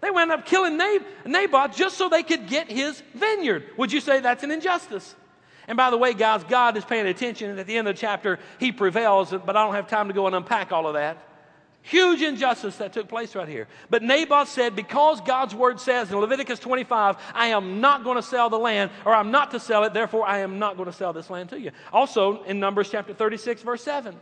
[0.00, 3.64] They wound up killing Nab- Naboth just so they could get his vineyard.
[3.78, 5.14] Would you say that's an injustice?
[5.68, 8.00] And by the way, guys, God is paying attention, and at the end of the
[8.00, 11.25] chapter, he prevails, but I don't have time to go and unpack all of that.
[11.86, 13.68] Huge injustice that took place right here.
[13.90, 18.24] But Naboth said, Because God's word says in Leviticus 25, I am not going to
[18.24, 20.92] sell the land, or I'm not to sell it, therefore I am not going to
[20.92, 21.70] sell this land to you.
[21.92, 24.16] Also, in Numbers chapter 36, verse 7,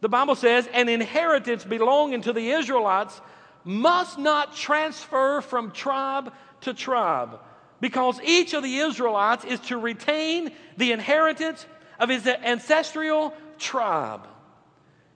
[0.00, 3.20] the Bible says, An inheritance belonging to the Israelites
[3.64, 7.40] must not transfer from tribe to tribe,
[7.80, 11.66] because each of the Israelites is to retain the inheritance
[11.98, 14.28] of his ancestral tribe.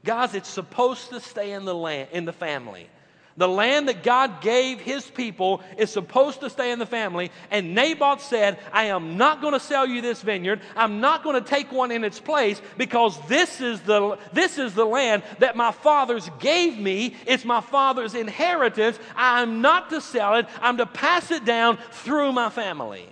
[0.06, 2.88] Guys, it's supposed to stay in the land, in the family.
[3.36, 7.30] The land that God gave his people is supposed to stay in the family.
[7.50, 10.60] And Naboth said, I am not going to sell you this vineyard.
[10.74, 14.72] I'm not going to take one in its place because this is the, this is
[14.72, 17.14] the land that my fathers gave me.
[17.26, 18.98] It's my father's inheritance.
[19.14, 23.06] I'm not to sell it, I'm to pass it down through my family.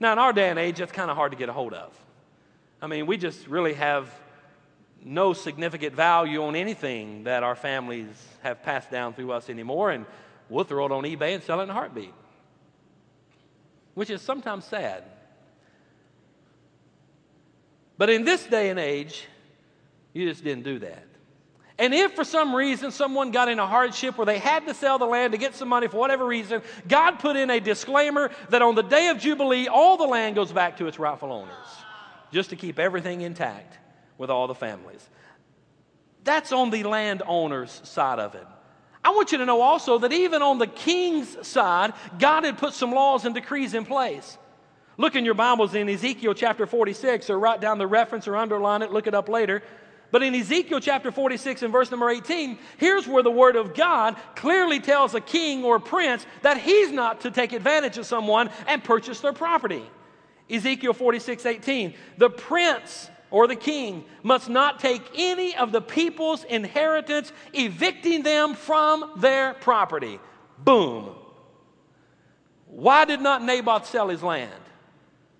[0.00, 1.96] Now, in our day and age, that's kind of hard to get a hold of.
[2.82, 4.12] I mean, we just really have
[5.04, 8.06] no significant value on anything that our families
[8.42, 10.06] have passed down through us anymore, and
[10.48, 12.14] we'll throw it on eBay and sell it in a heartbeat,
[13.94, 15.04] which is sometimes sad.
[17.98, 19.26] But in this day and age,
[20.12, 21.06] you just didn't do that.
[21.78, 24.98] And if for some reason someone got in a hardship where they had to sell
[24.98, 28.62] the land to get some money for whatever reason, God put in a disclaimer that
[28.62, 31.66] on the day of Jubilee, all the land goes back to its rightful owners,
[32.30, 33.78] just to keep everything intact
[34.18, 35.08] with all the families.
[36.24, 38.46] That's on the landowner's side of it.
[39.04, 42.72] I want you to know also that even on the king's side, God had put
[42.72, 44.38] some laws and decrees in place.
[44.96, 48.82] Look in your Bibles in Ezekiel chapter 46, or write down the reference or underline
[48.82, 49.62] it, look it up later.
[50.12, 54.16] But in Ezekiel chapter 46 and verse number 18, here's where the word of God
[54.36, 58.84] clearly tells a king or prince that he's not to take advantage of someone and
[58.84, 59.82] purchase their property.
[60.50, 61.94] Ezekiel 46, 18.
[62.18, 68.54] The prince or the king must not take any of the people's inheritance, evicting them
[68.54, 70.20] from their property.
[70.58, 71.16] Boom.
[72.66, 74.52] Why did not Naboth sell his land?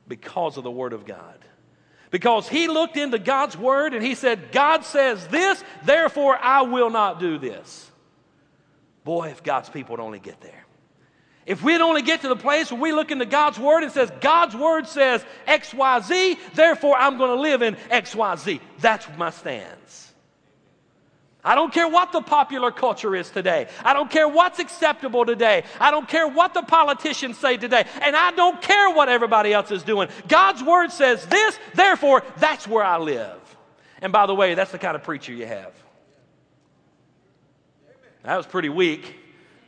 [0.09, 1.39] Because of the word of God.
[2.11, 6.91] Because he looked into God's word and he said, God says this, therefore I will
[6.91, 7.91] not do this.
[9.05, 10.62] Boy, if God's people would only get there.
[11.45, 14.13] If we'd only get to the place where we look into God's Word and says,
[14.21, 18.61] God's Word says XYZ, therefore I'm going to live in XYZ.
[18.79, 20.13] That's my stance.
[21.45, 23.67] I don't care what the popular culture is today.
[23.85, 25.65] I don't care what's acceptable today.
[25.81, 27.85] I don't care what the politicians say today.
[28.01, 30.09] And I don't care what everybody else is doing.
[30.29, 33.41] God's Word says this, therefore that's where I live.
[34.01, 35.75] And by the way, that's the kind of preacher you have.
[38.23, 39.17] That was pretty weak.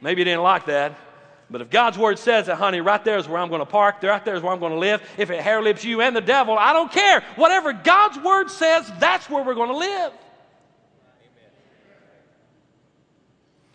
[0.01, 0.97] Maybe you didn't like that.
[1.51, 4.03] But if God's word says that, honey, right there is where I'm going to park,
[4.03, 6.21] right there is where I'm going to live, if it hair lips you and the
[6.21, 7.23] devil, I don't care.
[7.37, 10.13] Whatever God's word says, that's where we're going to live.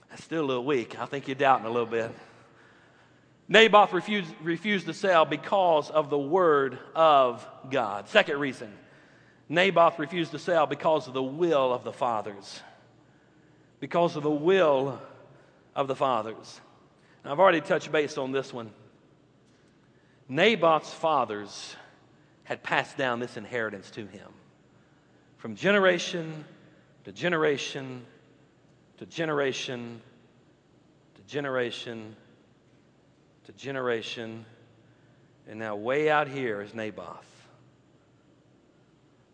[0.09, 0.99] That's still a little weak.
[0.99, 2.11] I think you're doubting a little bit.
[3.47, 8.07] Naboth refused, refused to sell because of the word of God.
[8.07, 8.71] Second reason
[9.49, 12.61] Naboth refused to sell because of the will of the fathers.
[13.79, 15.01] Because of the will
[15.75, 16.61] of the fathers.
[17.25, 18.71] I've already touched base on this one.
[20.27, 21.75] Naboth's fathers
[22.43, 24.29] had passed down this inheritance to him
[25.37, 26.45] from generation
[27.05, 28.05] to generation
[28.97, 30.01] to generation
[31.15, 32.15] to generation
[33.45, 34.45] to generation.
[35.47, 37.25] And now, way out here is Naboth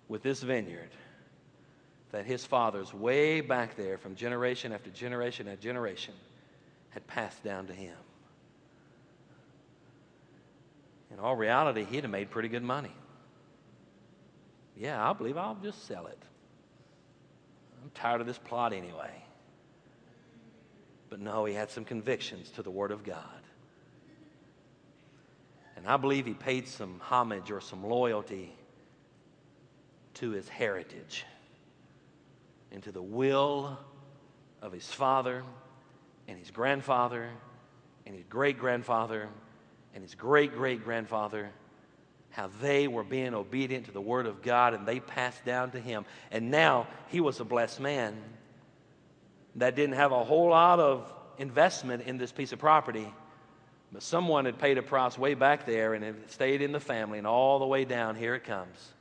[0.08, 0.92] with this vineyard
[2.12, 6.14] that his fathers, way back there, from generation after generation after generation,
[6.96, 7.94] had passed down to him.
[11.12, 12.96] In all reality, he'd have made pretty good money.
[14.78, 16.18] Yeah, I believe I'll just sell it.
[17.84, 19.12] I'm tired of this plot anyway.
[21.10, 23.24] But no, he had some convictions to the Word of God.
[25.76, 28.56] And I believe he paid some homage or some loyalty
[30.16, 31.26] to his heritage
[32.72, 33.78] and to the will
[34.62, 35.44] of his father
[36.28, 37.30] and his grandfather
[38.06, 39.30] and his great grandfather
[39.94, 41.50] and his great great grandfather,
[42.30, 45.80] how they were being obedient to the word of God and they passed down to
[45.80, 46.06] him.
[46.32, 48.16] And now he was a blessed man
[49.56, 53.12] that didn't have a whole lot of investment in this piece of property.
[53.92, 57.18] But someone had paid a price way back there and it stayed in the family,
[57.18, 58.94] and all the way down, here it comes.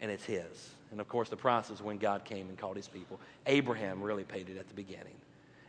[0.00, 0.70] And it's his.
[0.90, 3.20] And of course, the price is when God came and called his people.
[3.46, 5.16] Abraham really paid it at the beginning,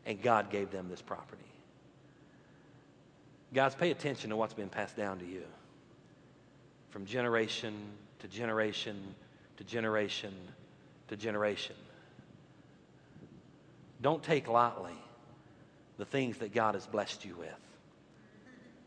[0.07, 1.43] and God gave them this property.
[3.53, 5.43] Guys, pay attention to what's been passed down to you
[6.89, 7.75] from generation
[8.19, 8.97] to generation
[9.57, 10.33] to generation
[11.09, 11.75] to generation.
[14.01, 14.97] Don't take lightly
[15.97, 17.49] the things that God has blessed you with.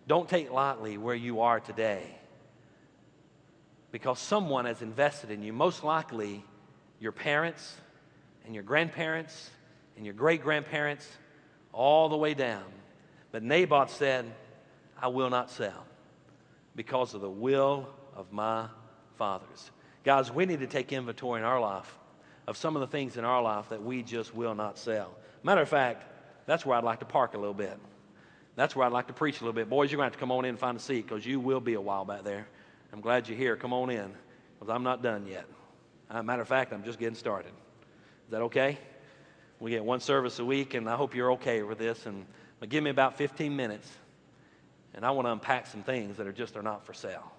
[0.06, 2.02] Don't take lightly where you are today
[3.92, 6.44] because someone has invested in you, most likely
[6.98, 7.76] your parents
[8.46, 9.50] and your grandparents
[10.00, 11.06] and your great grandparents,
[11.74, 12.64] all the way down.
[13.32, 14.24] But Naboth said,
[14.98, 15.84] I will not sell
[16.74, 17.86] because of the will
[18.16, 18.68] of my
[19.18, 19.70] fathers.
[20.02, 21.98] Guys, we need to take inventory in our life
[22.46, 25.14] of some of the things in our life that we just will not sell.
[25.42, 26.06] Matter of fact,
[26.46, 27.78] that's where I'd like to park a little bit.
[28.56, 29.68] That's where I'd like to preach a little bit.
[29.68, 31.40] Boys, you're going to have to come on in and find a seat because you
[31.40, 32.46] will be a while back there.
[32.90, 33.54] I'm glad you're here.
[33.54, 34.10] Come on in
[34.58, 35.44] because I'm not done yet.
[36.08, 37.52] Uh, matter of fact, I'm just getting started.
[38.24, 38.78] Is that okay?
[39.60, 42.06] We get one service a week, and I hope you're okay with this.
[42.06, 42.26] And
[42.68, 43.88] give me about 15 minutes,
[44.94, 47.30] and I want to unpack some things that are just are not for sale.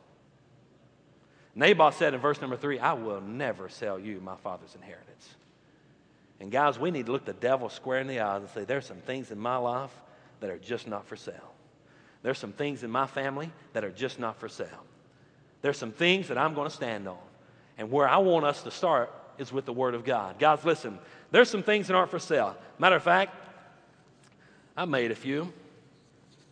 [1.55, 5.27] Naboth said in verse number three, I will never sell you my father's inheritance.
[6.39, 8.85] And guys, we need to look the devil square in the eyes and say, there's
[8.85, 9.91] some things in my life
[10.39, 11.53] that are just not for sale.
[12.23, 14.85] There's some things in my family that are just not for sale.
[15.61, 17.17] There's some things that I'm going to stand on.
[17.77, 20.37] And where I want us to start is with the Word of God.
[20.39, 20.99] Guys, listen,
[21.31, 22.55] there's some things that aren't for sale.
[22.77, 23.35] Matter of fact,
[24.77, 25.51] I made a few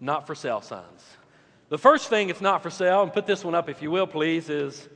[0.02, 1.04] not for sale signs.
[1.70, 4.08] The first thing it's not for sale, and put this one up if you will,
[4.08, 4.90] please, is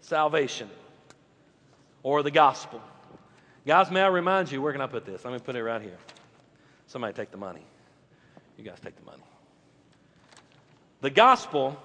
[0.00, 0.70] salvation
[2.02, 2.80] or the gospel.
[3.66, 5.24] Guys, may I remind you, where can I put this?
[5.24, 5.98] Let me put it right here.
[6.86, 7.64] Somebody take the money.
[8.56, 9.22] You guys take the money.
[11.00, 11.76] The gospel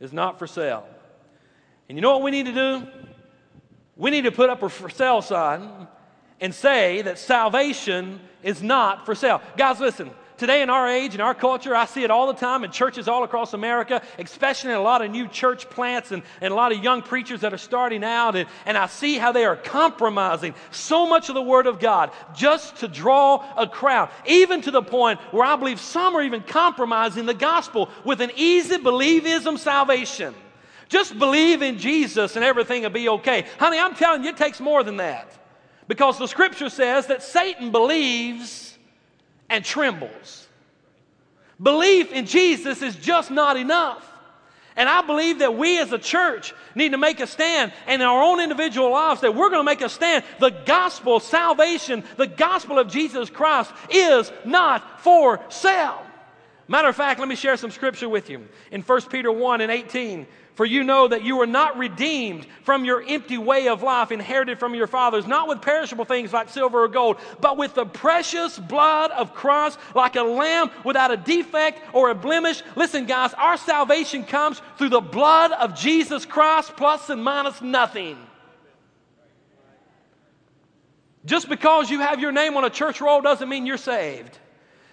[0.00, 0.86] is not for sale.
[1.88, 2.86] And you know what we need to do?
[3.98, 5.88] We need to put up a for sale sign
[6.40, 9.42] and say that salvation is not for sale.
[9.56, 10.10] Guys, listen.
[10.38, 13.08] Today, in our age, in our culture, I see it all the time in churches
[13.08, 16.70] all across America, especially in a lot of new church plants and, and a lot
[16.70, 18.36] of young preachers that are starting out.
[18.36, 22.12] And, and I see how they are compromising so much of the Word of God
[22.36, 26.42] just to draw a crowd, even to the point where I believe some are even
[26.44, 30.36] compromising the gospel with an easy believism salvation.
[30.88, 33.46] Just believe in Jesus and everything will be okay.
[33.58, 35.32] Honey, I'm telling you, it takes more than that.
[35.86, 38.76] Because the scripture says that Satan believes
[39.48, 40.46] and trembles.
[41.60, 44.04] Belief in Jesus is just not enough.
[44.76, 48.06] And I believe that we as a church need to make a stand and in
[48.06, 50.22] our own individual lives that we're going to make a stand.
[50.38, 56.00] The gospel, salvation, the gospel of Jesus Christ is not for sale.
[56.68, 58.46] Matter of fact, let me share some scripture with you.
[58.70, 62.84] In 1 Peter 1 and 18, for you know that you were not redeemed from
[62.84, 66.82] your empty way of life inherited from your fathers, not with perishable things like silver
[66.82, 71.80] or gold, but with the precious blood of Christ, like a lamb without a defect
[71.92, 72.64] or a blemish.
[72.74, 78.18] Listen, guys, our salvation comes through the blood of Jesus Christ, plus and minus nothing.
[81.24, 84.36] Just because you have your name on a church roll doesn't mean you're saved.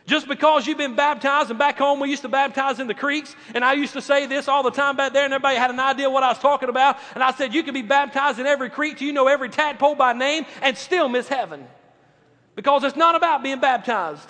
[0.06, 3.36] Just because you've been baptized, and back home we used to baptize in the creeks,
[3.56, 5.80] and I used to say this all the time back there, and everybody had an
[5.80, 6.98] idea what I was talking about.
[7.16, 9.96] And I said, You can be baptized in every creek till you know every tadpole
[9.96, 11.68] by name and still miss heaven.
[12.56, 14.30] Because it's not about being baptized.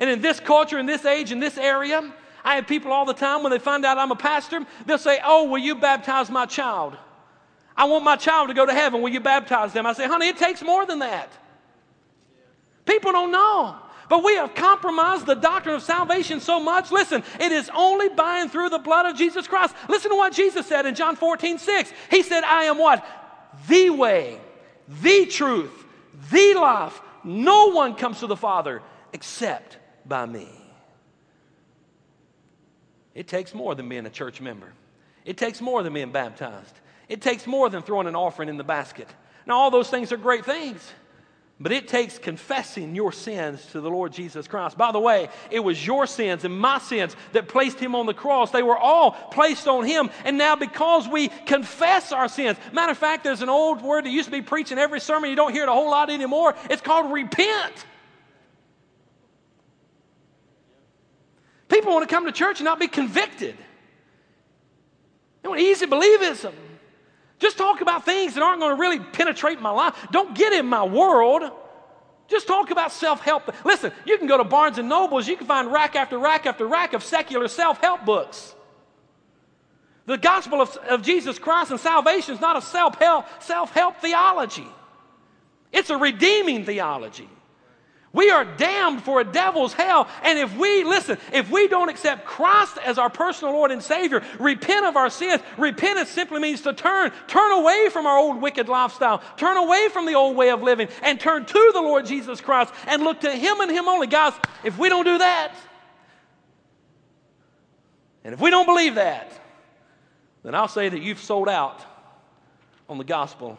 [0.00, 2.12] And in this culture, in this age, in this area,
[2.44, 5.20] I have people all the time when they find out I'm a pastor, they'll say,
[5.22, 6.96] Oh, will you baptize my child?
[7.76, 9.00] I want my child to go to heaven.
[9.00, 9.86] Will you baptize them?
[9.86, 11.30] I say, Honey, it takes more than that.
[12.84, 13.76] People don't know.
[14.12, 16.92] But we have compromised the doctrine of salvation so much.
[16.92, 19.74] Listen, it is only by and through the blood of Jesus Christ.
[19.88, 21.92] Listen to what Jesus said in John 14, 6.
[22.10, 23.02] He said, I am what?
[23.68, 24.38] The way,
[25.00, 25.72] the truth,
[26.30, 27.00] the life.
[27.24, 28.82] No one comes to the Father
[29.14, 30.46] except by me.
[33.14, 34.74] It takes more than being a church member.
[35.24, 36.78] It takes more than being baptized.
[37.08, 39.08] It takes more than throwing an offering in the basket.
[39.46, 40.86] Now, all those things are great things.
[41.62, 44.76] But it takes confessing your sins to the Lord Jesus Christ.
[44.76, 48.14] By the way, it was your sins and my sins that placed him on the
[48.14, 48.50] cross.
[48.50, 50.10] They were all placed on him.
[50.24, 54.10] And now, because we confess our sins, matter of fact, there's an old word that
[54.10, 55.30] used to be preached in every sermon.
[55.30, 56.56] You don't hear it a whole lot anymore.
[56.68, 57.86] It's called repent.
[61.68, 63.56] People want to come to church and not be convicted.
[65.42, 66.54] They want easy believism.
[67.42, 69.96] Just talk about things that aren't going to really penetrate my life.
[70.12, 71.42] Don't get in my world.
[72.28, 73.52] Just talk about self help.
[73.64, 76.68] Listen, you can go to Barnes and Nobles, you can find rack after rack after
[76.68, 78.54] rack of secular self help books.
[80.06, 82.94] The gospel of, of Jesus Christ and salvation is not a self
[83.72, 84.68] help theology,
[85.72, 87.28] it's a redeeming theology.
[88.12, 90.06] We are damned for a devil's hell.
[90.22, 94.22] And if we, listen, if we don't accept Christ as our personal Lord and Savior,
[94.38, 98.68] repent of our sins, repentance simply means to turn, turn away from our old wicked
[98.68, 102.40] lifestyle, turn away from the old way of living, and turn to the Lord Jesus
[102.40, 104.06] Christ and look to Him and Him only.
[104.06, 105.54] Guys, if we don't do that,
[108.24, 109.32] and if we don't believe that,
[110.42, 111.84] then I'll say that you've sold out
[112.88, 113.58] on the gospel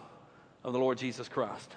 [0.64, 1.76] of the Lord Jesus Christ.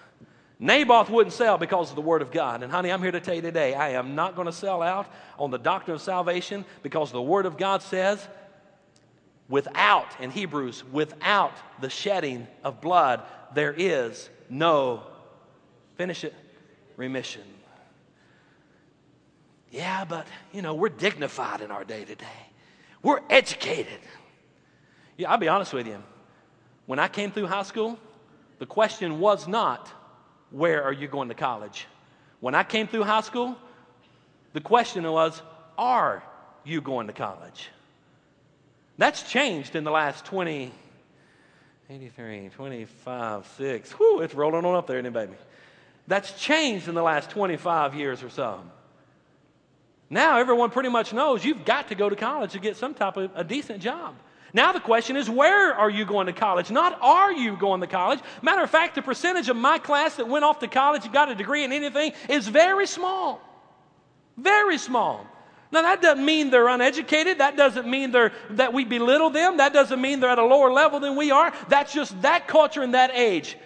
[0.58, 2.62] Naboth wouldn't sell because of the Word of God.
[2.62, 5.06] And honey, I'm here to tell you today, I am not going to sell out
[5.38, 8.26] on the doctrine of salvation because the Word of God says,
[9.48, 13.22] without, in Hebrews, without the shedding of blood,
[13.54, 15.02] there is no,
[15.96, 16.34] finish it,
[16.96, 17.42] remission.
[19.70, 22.24] Yeah, but, you know, we're dignified in our day to day.
[23.02, 24.00] We're educated.
[25.18, 26.02] Yeah, I'll be honest with you.
[26.86, 27.98] When I came through high school,
[28.58, 29.92] the question was not,
[30.50, 31.86] where are you going to college?
[32.40, 33.56] When I came through high school,
[34.52, 35.40] the question was,
[35.78, 36.22] Are
[36.64, 37.70] you going to college?
[38.98, 40.72] That's changed in the last 20,
[41.90, 43.90] 83, 25, 6.
[43.92, 45.34] Whew, it's rolling on up there, it, baby?
[46.06, 48.62] That's changed in the last 25 years or so.
[50.08, 53.16] Now everyone pretty much knows you've got to go to college to get some type
[53.16, 54.14] of a decent job.
[54.52, 56.70] Now the question is, where are you going to college?
[56.70, 58.20] Not are you going to college.
[58.42, 61.30] Matter of fact, the percentage of my class that went off to college and got
[61.30, 63.40] a degree in anything is very small.
[64.36, 65.26] Very small.
[65.72, 67.38] Now, that doesn't mean they're uneducated.
[67.38, 69.56] That doesn't mean they're, that we belittle them.
[69.56, 71.52] That doesn't mean they're at a lower level than we are.
[71.68, 73.56] That's just that culture and that age.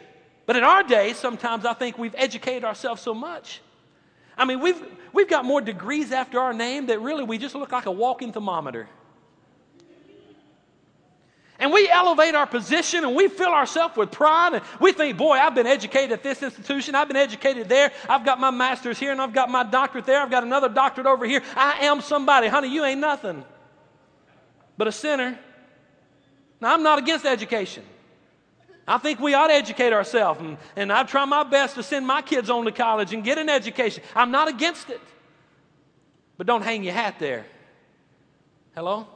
[0.46, 3.60] But in our day, sometimes I think we've educated ourselves so much.
[4.36, 7.70] I mean, we've, we've got more degrees after our name that really we just look
[7.70, 8.88] like a walking thermometer.
[11.60, 14.54] And we elevate our position and we fill ourselves with pride.
[14.54, 16.94] And we think, boy, I've been educated at this institution.
[16.94, 17.92] I've been educated there.
[18.08, 20.22] I've got my master's here and I've got my doctorate there.
[20.22, 21.42] I've got another doctorate over here.
[21.54, 22.48] I am somebody.
[22.48, 23.44] Honey, you ain't nothing
[24.78, 25.38] but a sinner.
[26.62, 27.84] Now, I'm not against education.
[28.88, 30.40] I think we ought to educate ourselves.
[30.40, 33.36] And, and I try my best to send my kids on to college and get
[33.36, 34.02] an education.
[34.14, 35.00] I'm not against it.
[36.38, 37.44] But don't hang your hat there.
[38.74, 39.06] Hello?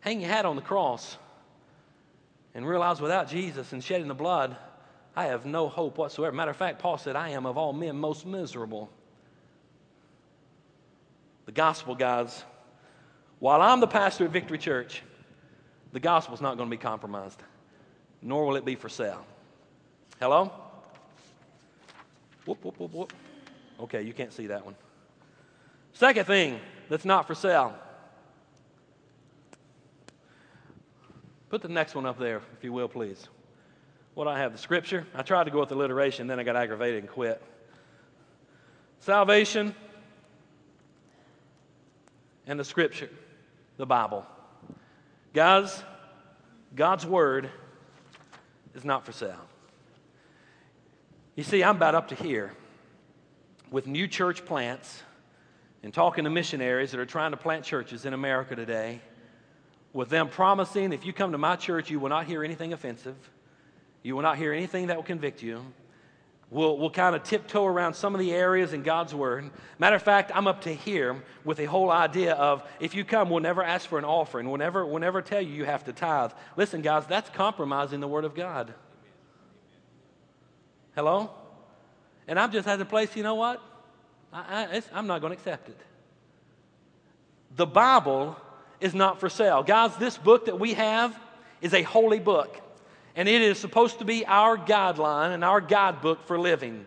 [0.00, 1.18] Hang your hat on the cross
[2.56, 4.56] and realize without Jesus and shedding the blood,
[5.14, 6.34] I have no hope whatsoever.
[6.34, 8.90] Matter of fact, Paul said, I am of all men most miserable.
[11.44, 12.42] The gospel, guys,
[13.40, 15.02] while I'm the pastor at Victory Church,
[15.92, 17.42] the gospel's not going to be compromised,
[18.22, 19.26] nor will it be for sale.
[20.18, 20.50] Hello?
[22.46, 23.12] Whoop, whoop, whoop, whoop.
[23.80, 24.76] Okay, you can't see that one.
[25.92, 27.74] Second thing that's not for sale
[31.48, 33.28] Put the next one up there, if you will, please.
[34.14, 35.06] What I have, the scripture.
[35.14, 37.40] I tried to go with alliteration, then I got aggravated and quit.
[39.00, 39.74] Salvation
[42.46, 43.10] and the scripture,
[43.76, 44.26] the Bible.
[45.34, 45.82] Guys,
[46.74, 47.50] God's word
[48.74, 49.46] is not for sale.
[51.36, 52.52] You see, I'm about up to here
[53.70, 55.02] with new church plants
[55.82, 59.00] and talking to missionaries that are trying to plant churches in America today
[59.96, 63.16] with them promising, if you come to my church, you will not hear anything offensive.
[64.02, 65.64] You will not hear anything that will convict you.
[66.50, 69.50] We'll, we'll kind of tiptoe around some of the areas in God's Word.
[69.78, 73.30] Matter of fact, I'm up to here with a whole idea of if you come,
[73.30, 74.48] we'll never ask for an offering.
[74.48, 76.32] We'll never, we'll never tell you you have to tithe.
[76.56, 78.74] Listen, guys, that's compromising the Word of God.
[80.94, 81.30] Hello?
[82.28, 83.62] And I'm just at the place, you know what?
[84.30, 85.80] I, I, I'm not going to accept it.
[87.56, 88.36] The Bible
[88.80, 89.62] is not for sale.
[89.62, 91.18] Guys, this book that we have
[91.60, 92.60] is a holy book,
[93.14, 96.86] and it is supposed to be our guideline and our guidebook for living.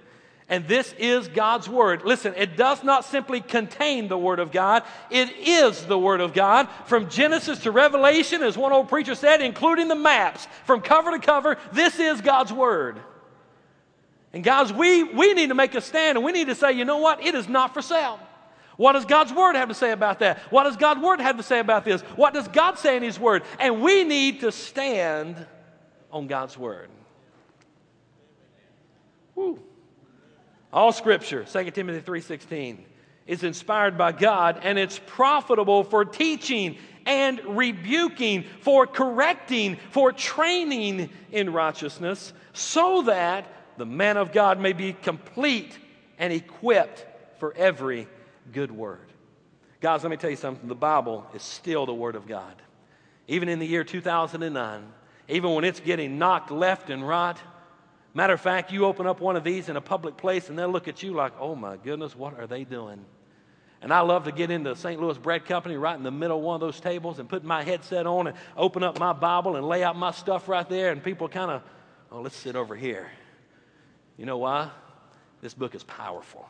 [0.51, 2.03] And this is God's Word.
[2.03, 6.33] Listen, it does not simply contain the Word of God, it is the Word of
[6.33, 6.67] God.
[6.85, 11.19] From Genesis to Revelation, as one old preacher said, including the maps, from cover to
[11.19, 12.99] cover, this is God's Word.
[14.33, 16.85] And guys, we, we need to make a stand and we need to say, you
[16.85, 17.23] know what?
[17.23, 18.19] It is not for sale.
[18.79, 20.39] What does God's Word have to say about that?
[20.51, 21.99] What does God's Word have to say about this?
[22.15, 23.43] What does God say in His Word?
[23.59, 25.35] And we need to stand
[26.13, 26.87] on God's Word.
[29.35, 29.59] Woo.
[30.71, 32.77] All scripture, 2 Timothy 3:16,
[33.27, 41.09] is inspired by God and it's profitable for teaching and rebuking, for correcting, for training
[41.33, 45.77] in righteousness, so that the man of God may be complete
[46.17, 47.05] and equipped
[47.39, 48.07] for every
[48.51, 49.07] good word.
[49.81, 50.67] Guys, let me tell you something.
[50.67, 52.61] The Bible is still the Word of God.
[53.27, 54.83] Even in the year 2009,
[55.29, 57.37] even when it's getting knocked left and right,
[58.13, 60.69] Matter of fact, you open up one of these in a public place and they'll
[60.69, 63.05] look at you like, oh my goodness, what are they doing?
[63.81, 64.99] And I love to get into St.
[64.99, 67.63] Louis Bread Company right in the middle of one of those tables and put my
[67.63, 70.91] headset on and open up my Bible and lay out my stuff right there.
[70.91, 71.61] And people kind of,
[72.11, 73.09] oh, let's sit over here.
[74.17, 74.69] You know why?
[75.41, 76.45] This book is powerful.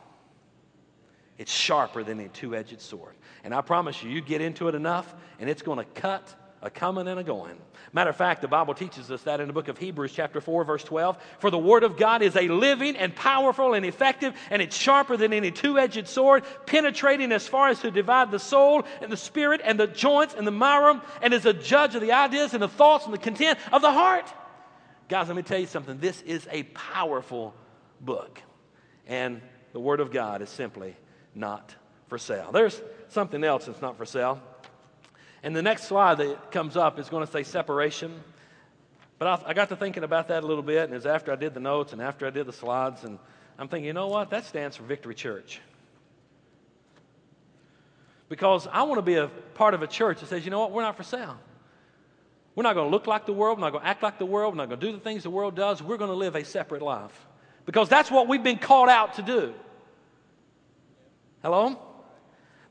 [1.40, 3.14] It's sharper than a two edged sword.
[3.44, 6.68] And I promise you, you get into it enough and it's going to cut a
[6.68, 7.56] coming and a going.
[7.94, 10.64] Matter of fact, the Bible teaches us that in the book of Hebrews, chapter 4,
[10.64, 11.16] verse 12.
[11.38, 15.16] For the word of God is a living and powerful and effective, and it's sharper
[15.16, 19.16] than any two edged sword, penetrating as far as to divide the soul and the
[19.16, 22.62] spirit and the joints and the marrow, and is a judge of the ideas and
[22.62, 24.30] the thoughts and the content of the heart.
[25.08, 25.96] Guys, let me tell you something.
[26.00, 27.54] This is a powerful
[27.98, 28.42] book,
[29.06, 29.40] and
[29.72, 30.96] the word of God is simply
[31.34, 31.74] not
[32.08, 32.50] for sale.
[32.52, 34.40] There's something else that's not for sale.
[35.42, 38.22] And the next slide that comes up is going to say separation.
[39.18, 41.36] But I, I, got to thinking about that a little bit, and it's after I
[41.36, 43.18] did the notes and after I did the slides, and
[43.58, 44.30] I'm thinking, you know what?
[44.30, 45.60] That stands for Victory Church.
[48.28, 50.72] Because I want to be a part of a church that says, you know what?
[50.72, 51.36] We're not for sale.
[52.54, 53.58] We're not going to look like the world.
[53.58, 54.54] We're not going to act like the world.
[54.54, 55.82] We're not going to do the things the world does.
[55.82, 57.26] We're going to live a separate life.
[57.66, 59.54] Because that's what we've been called out to do.
[61.42, 61.78] Hello?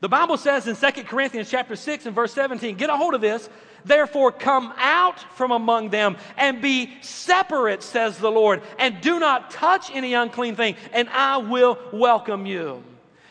[0.01, 3.21] The Bible says in 2 Corinthians chapter 6 and verse 17, get a hold of
[3.21, 3.49] this.
[3.83, 9.51] Therefore, come out from among them and be separate, says the Lord, and do not
[9.51, 12.83] touch any unclean thing, and I will welcome you.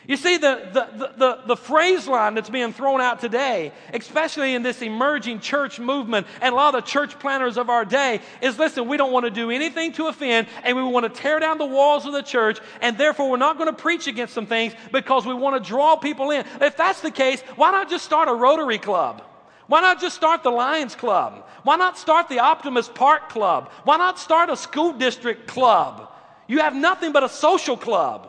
[0.08, 4.62] You see, the, the, the, the, phrase line that's being thrown out today, especially in
[4.62, 8.58] this emerging church movement and a lot of the church planners of our day, is
[8.58, 11.58] listen, we don't want to do anything to offend and we want to tear down
[11.58, 14.72] the walls of the church and therefore we're not going to preach against some things
[14.92, 16.42] because we want to draw people in.
[16.58, 19.22] If that's the case, why not just start a Rotary Club?
[19.66, 21.46] Why not just start the Lions Club?
[21.64, 23.70] Why not start the Optimist Park Club?
[23.84, 26.10] Why not start a school district club?
[26.46, 28.27] You have nothing but a social club.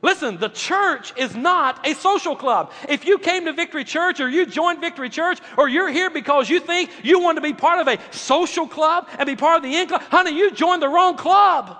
[0.00, 2.70] Listen, the church is not a social club.
[2.88, 6.48] If you came to Victory Church or you joined Victory Church or you're here because
[6.48, 9.62] you think you want to be part of a social club and be part of
[9.64, 11.76] the in club, honey, you joined the wrong club.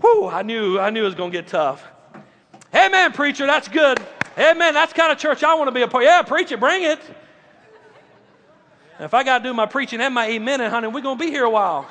[0.00, 1.84] Whew, I knew, I knew it was going to get tough.
[2.74, 3.98] Amen, preacher, that's good.
[4.36, 6.82] Amen, that's kind of church I want to be a part Yeah, preach it, bring
[6.82, 7.00] it.
[8.98, 11.30] if I got to do my preaching and my amen, honey, we're going to be
[11.30, 11.86] here a while.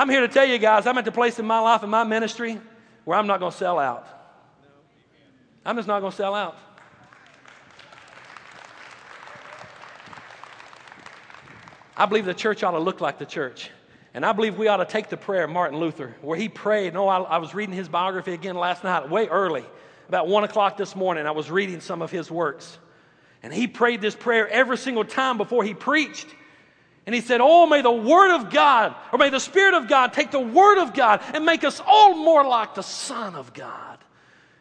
[0.00, 2.04] I'm here to tell you guys, I'm at the place in my life and my
[2.04, 2.58] ministry
[3.04, 4.08] where I'm not going to sell out.
[5.62, 6.56] I'm just not going to sell out.
[11.98, 13.70] I believe the church ought to look like the church.
[14.14, 16.94] And I believe we ought to take the prayer of Martin Luther, where he prayed.
[16.94, 19.66] No, I, I was reading his biography again last night, way early,
[20.08, 21.26] about one o'clock this morning.
[21.26, 22.78] I was reading some of his works.
[23.42, 26.28] And he prayed this prayer every single time before he preached.
[27.10, 30.12] And he said, Oh, may the Word of God, or may the Spirit of God
[30.12, 33.98] take the Word of God and make us all more like the Son of God.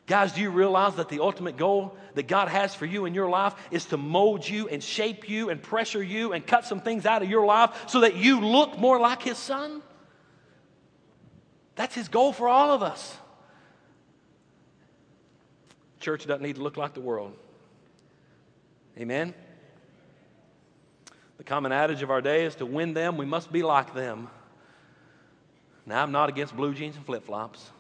[0.08, 3.30] Guys, do you realize that the ultimate goal that God has for you in your
[3.30, 7.06] life is to mold you and shape you and pressure you and cut some things
[7.06, 9.84] out of your life so that you look more like His Son?
[11.76, 13.16] That's His goal for all of us.
[16.00, 17.38] Church doesn't need to look like the world.
[18.98, 19.36] Amen?
[21.40, 24.28] The common adage of our day is to win them, we must be like them.
[25.86, 27.72] Now, I'm not against blue jeans and flip flops.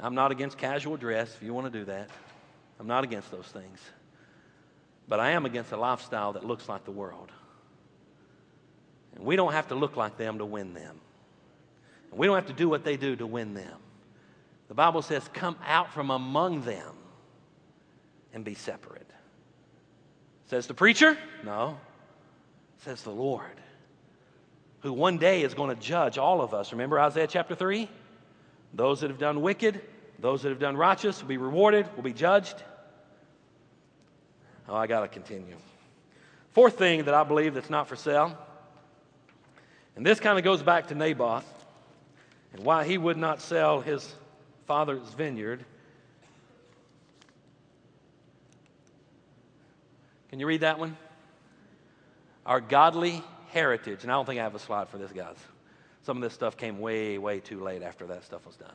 [0.00, 2.10] I'm not against casual dress if you want to do that.
[2.80, 3.78] I'm not against those things.
[5.06, 7.30] But I am against a lifestyle that looks like the world.
[9.14, 11.00] And we don't have to look like them to win them.
[12.10, 13.78] And we don't have to do what they do to win them.
[14.66, 16.96] The Bible says, come out from among them
[18.32, 19.08] and be separate.
[20.46, 21.16] Says the preacher?
[21.44, 21.78] No.
[22.84, 23.60] Says the Lord.
[24.80, 26.70] who one day is going to judge all of us.
[26.72, 27.88] Remember Isaiah chapter 3?
[28.74, 29.80] Those that have done wicked,
[30.18, 32.62] those that have done righteous will be rewarded, will be judged.
[34.68, 35.56] Oh, I got to continue.
[36.52, 38.36] Fourth thing that I believe that's not for sale,
[39.96, 41.46] and this kind of goes back to Naboth
[42.52, 44.14] and why he would not sell his
[44.66, 45.64] father's vineyard.
[50.34, 50.96] Can you read that one?
[52.44, 53.22] Our godly
[53.52, 54.02] heritage.
[54.02, 55.36] And I don't think I have a slide for this, guys.
[56.02, 58.74] Some of this stuff came way, way too late after that stuff was done.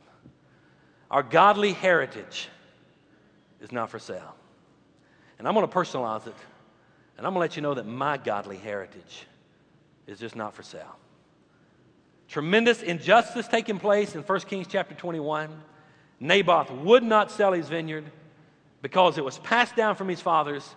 [1.11, 2.47] Our godly heritage
[3.59, 4.37] is not for sale.
[5.37, 6.35] And I'm going to personalize it.
[7.17, 9.27] And I'm going to let you know that my godly heritage
[10.07, 10.95] is just not for sale.
[12.29, 15.49] Tremendous injustice taking place in 1 Kings chapter 21.
[16.21, 18.05] Naboth would not sell his vineyard
[18.81, 20.73] because it was passed down from his fathers.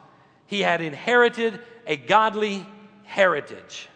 [0.52, 2.66] He had inherited a godly
[3.04, 3.88] heritage.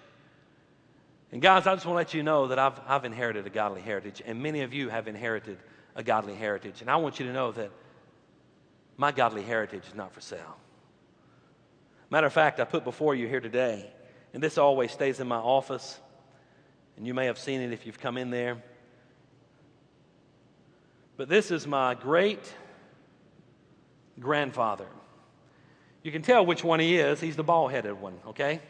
[1.30, 3.82] And guys, I just want to let you know that I've, I've inherited a godly
[3.82, 5.58] heritage, and many of you have inherited
[5.96, 6.80] a godly heritage.
[6.80, 7.70] And I want you to know that
[8.96, 10.56] my godly heritage is not for sale.
[12.08, 13.90] Matter of fact, I put before you here today,
[14.32, 16.00] and this always stays in my office,
[16.96, 18.62] and you may have seen it if you've come in there.
[21.18, 22.50] But this is my great
[24.18, 24.86] grandfather.
[26.06, 27.20] You can tell which one he is.
[27.20, 28.60] He's the bald headed one, okay?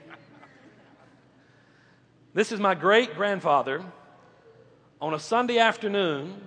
[2.33, 3.85] This is my great grandfather
[5.03, 6.41] on a Sunday afternoon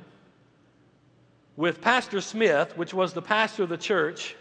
[1.56, 4.36] with Pastor Smith, which was the pastor of the church,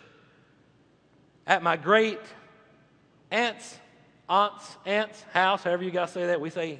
[1.47, 2.19] at my great
[3.31, 3.79] aunt's,
[4.27, 6.41] aunt's, aunt's house, however you guys say that.
[6.41, 6.79] We say,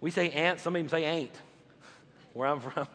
[0.00, 1.40] we say aunt, some even say ain't,
[2.32, 2.88] where I'm from.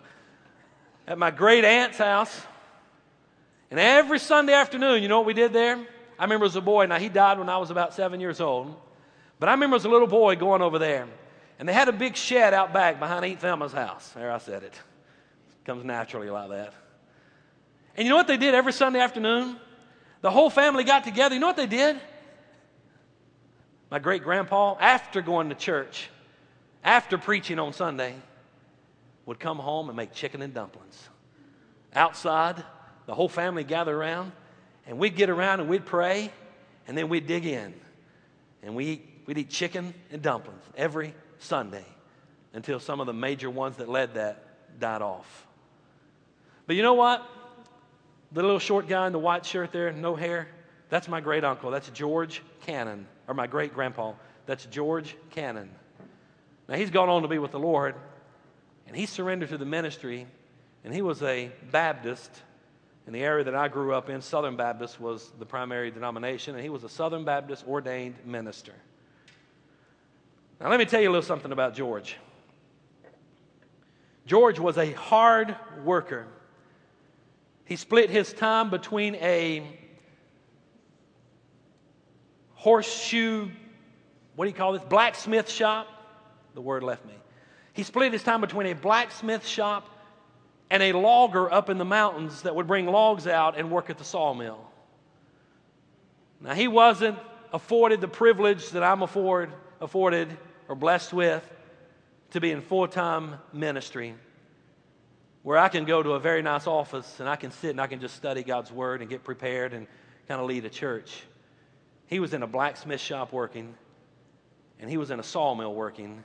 [1.08, 2.42] At my great aunt's house.
[3.72, 5.88] And every Sunday afternoon, you know what we did there?
[6.20, 8.76] I remember as a boy, now he died when I was about seven years old.
[9.40, 11.08] But I remember as a little boy going over there,
[11.58, 14.10] and they had a big shed out back behind Aunt Thelma's house.
[14.10, 14.74] There, I said it.
[15.64, 16.74] Comes naturally like that.
[17.96, 19.56] And you know what they did every Sunday afternoon?
[20.22, 21.36] The whole family got together.
[21.36, 22.00] You know what they did?
[23.90, 26.10] My great grandpa, after going to church,
[26.84, 28.14] after preaching on Sunday,
[29.26, 31.10] would come home and make chicken and dumplings.
[31.94, 32.64] Outside,
[33.06, 34.34] the whole family gathered around,
[34.90, 36.30] and we'd get around and we'd pray,
[36.86, 37.74] and then we'd dig in.
[38.62, 41.86] And we eat We'd eat chicken and dumplings every Sunday
[42.54, 45.46] until some of the major ones that led that died off.
[46.66, 47.24] But you know what?
[48.32, 50.48] The little short guy in the white shirt there, no hair,
[50.90, 51.70] that's my great uncle.
[51.70, 54.14] That's George Cannon, or my great grandpa.
[54.48, 55.70] That's George Cannon.
[56.68, 57.94] Now, he's gone on to be with the Lord,
[58.88, 60.26] and he surrendered to the ministry,
[60.84, 62.32] and he was a Baptist
[63.08, 64.22] in the area that I grew up in.
[64.22, 68.74] Southern Baptist was the primary denomination, and he was a Southern Baptist ordained minister.
[70.60, 72.18] Now, let me tell you a little something about George.
[74.26, 76.28] George was a hard worker.
[77.66, 79.64] He split his time between a
[82.54, 83.50] horseshoe,
[84.36, 84.84] what do you call this?
[84.84, 85.88] Blacksmith shop.
[86.54, 87.14] The word left me.
[87.74, 89.90] He split his time between a blacksmith shop
[90.70, 93.98] and a logger up in the mountains that would bring logs out and work at
[93.98, 94.66] the sawmill.
[96.42, 97.18] Now, he wasn't
[97.52, 99.52] afforded the privilege that I'm afford,
[99.82, 100.36] afforded
[100.68, 101.50] or blessed with
[102.32, 104.16] to be in full time ministry
[105.44, 107.88] where I can go to a very nice office and I can sit and I
[107.88, 109.88] can just study God's Word and get prepared and
[110.28, 111.24] kind of lead a church.
[112.08, 113.76] He was in a blacksmith shop working,
[114.80, 116.24] and he was in a sawmill working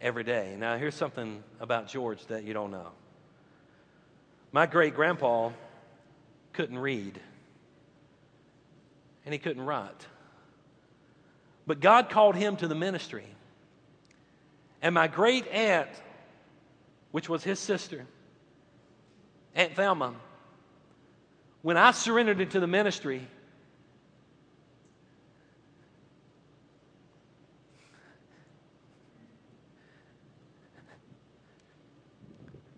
[0.00, 0.56] every day.
[0.58, 2.88] Now, here's something about George that you don't know.
[4.54, 5.50] My great grandpa
[6.52, 7.18] couldn't read,
[9.24, 10.06] and he couldn't write.
[11.66, 13.26] But God called him to the ministry.
[14.80, 15.88] And my great aunt,
[17.10, 18.06] which was his sister,
[19.56, 20.14] Aunt Thelma,
[21.62, 23.26] when I surrendered into the ministry,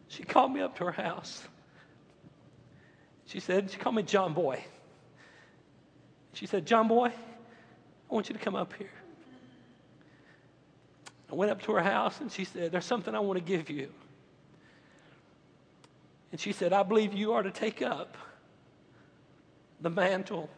[0.08, 1.46] she called me up to her house.
[3.36, 4.64] She said, She called me John Boy.
[6.32, 8.88] She said, John Boy, I want you to come up here.
[11.30, 13.68] I went up to her house and she said, There's something I want to give
[13.68, 13.90] you.
[16.32, 18.16] And she said, I believe you are to take up
[19.82, 20.48] the mantle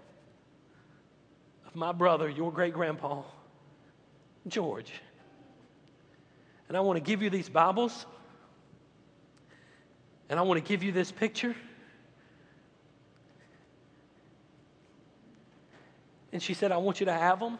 [1.66, 3.24] of my brother, your great grandpa,
[4.46, 4.92] George.
[6.68, 8.06] And I want to give you these Bibles.
[10.28, 11.56] And I want to give you this picture.
[16.32, 17.58] And she said, I want you to have them.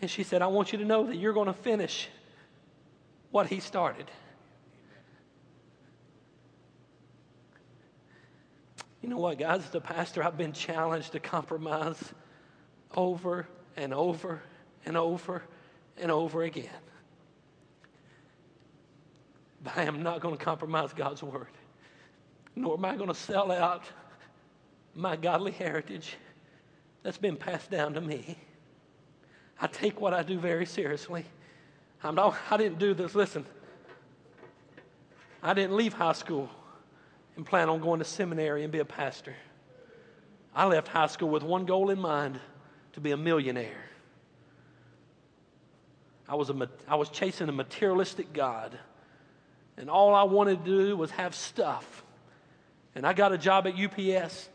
[0.00, 2.08] And she said, I want you to know that you're going to finish
[3.30, 4.10] what he started.
[9.02, 9.64] You know what, guys?
[9.66, 12.12] As a pastor, I've been challenged to compromise
[12.94, 14.42] over and over
[14.84, 15.42] and over
[15.96, 16.68] and over again.
[19.62, 21.48] But I am not going to compromise God's word,
[22.56, 23.84] nor am I going to sell out
[24.94, 26.16] my godly heritage
[27.02, 28.38] that's been passed down to me.
[29.60, 31.24] I take what I do very seriously.
[32.02, 33.14] I'm not, I didn't do this.
[33.14, 33.44] Listen,
[35.42, 36.48] I didn't leave high school
[37.36, 39.34] and plan on going to seminary and be a pastor.
[40.54, 42.40] I left high school with one goal in mind
[42.94, 43.84] to be a millionaire.
[46.28, 48.78] I was, a, I was chasing a materialistic God,
[49.76, 52.04] and all I wanted to do was have stuff.
[52.94, 54.48] And I got a job at UPS,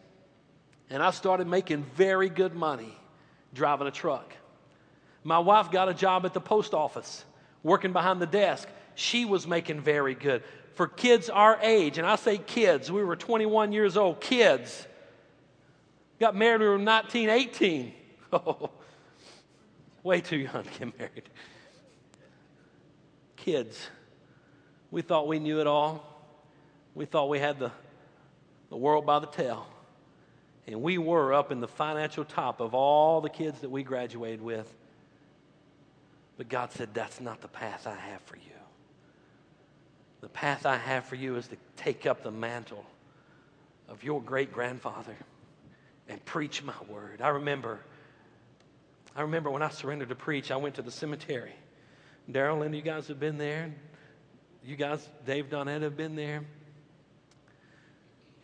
[0.89, 2.95] and I started making very good money
[3.53, 4.33] driving a truck.
[5.23, 7.25] My wife got a job at the post office,
[7.63, 8.67] working behind the desk.
[8.95, 10.43] She was making very good.
[10.75, 14.87] For kids our age, and I say kids, we were 21 years old, kids.
[16.19, 17.93] Got married when we were 19, 18.
[18.33, 18.69] Oh,
[20.03, 21.29] way too young to get married
[23.45, 23.89] kids.
[24.89, 26.03] We thought we knew it all.
[26.95, 27.71] We thought we had the,
[28.69, 29.67] the world by the tail.
[30.67, 34.41] And we were up in the financial top of all the kids that we graduated
[34.41, 34.71] with.
[36.37, 38.41] But God said, That's not the path I have for you.
[40.21, 42.83] The path I have for you is to take up the mantle
[43.87, 45.15] of your great grandfather
[46.09, 47.21] and preach my word.
[47.21, 47.79] I remember,
[49.15, 51.53] I remember when I surrendered to preach, I went to the cemetery
[52.31, 53.71] Daryl and you guys have been there.
[54.63, 56.43] You guys, Dave Donette, have been there.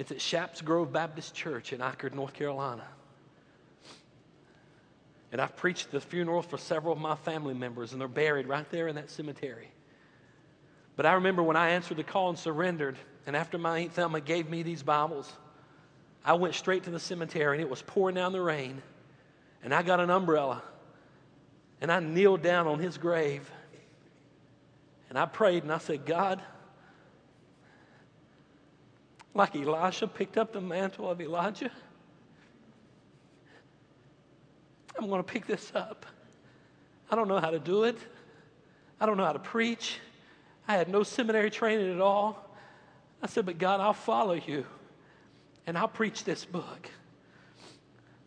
[0.01, 2.87] It's at Shapps Grove Baptist Church in Ockerd, North Carolina.
[5.31, 8.67] And I've preached the funeral for several of my family members, and they're buried right
[8.71, 9.69] there in that cemetery.
[10.95, 12.97] But I remember when I answered the call and surrendered,
[13.27, 15.31] and after my Aunt Thelma gave me these Bibles,
[16.25, 18.81] I went straight to the cemetery, and it was pouring down the rain.
[19.63, 20.63] And I got an umbrella,
[21.79, 23.47] and I kneeled down on his grave.
[25.09, 26.41] And I prayed and I said, God,
[29.33, 31.71] like Elisha picked up the mantle of Elijah,
[34.99, 36.05] I'm going to pick this up.
[37.09, 37.97] I don't know how to do it.
[38.99, 39.99] I don't know how to preach.
[40.67, 42.55] I had no seminary training at all.
[43.21, 44.65] I said, But God, I'll follow you
[45.65, 46.89] and I'll preach this book.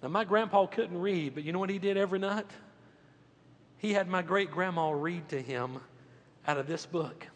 [0.02, 2.46] Now, my grandpa couldn't read, but you know what he did every night?
[3.78, 5.78] He had my great grandma read to him
[6.46, 7.26] out of this book.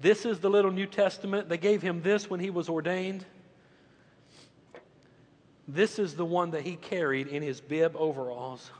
[0.00, 1.48] This is the little New Testament.
[1.48, 3.24] They gave him this when he was ordained.
[5.66, 8.70] This is the one that he carried in his bib overalls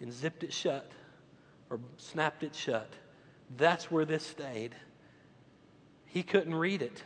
[0.00, 0.90] and zipped it shut
[1.68, 2.90] or snapped it shut.
[3.56, 4.74] That's where this stayed.
[6.06, 7.02] He couldn't read it.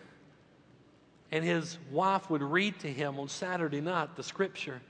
[1.33, 4.81] And his wife would read to him on Saturday night the scripture.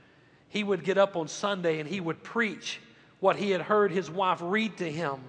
[0.48, 2.80] He would get up on Sunday and he would preach
[3.20, 5.20] what he had heard his wife read to him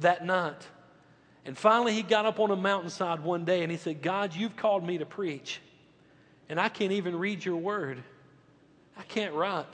[0.00, 0.66] that night.
[1.48, 4.54] And finally, he got up on a mountainside one day and he said, God, you've
[4.54, 5.62] called me to preach,
[6.50, 8.02] and I can't even read your word.
[8.98, 9.64] I can't write.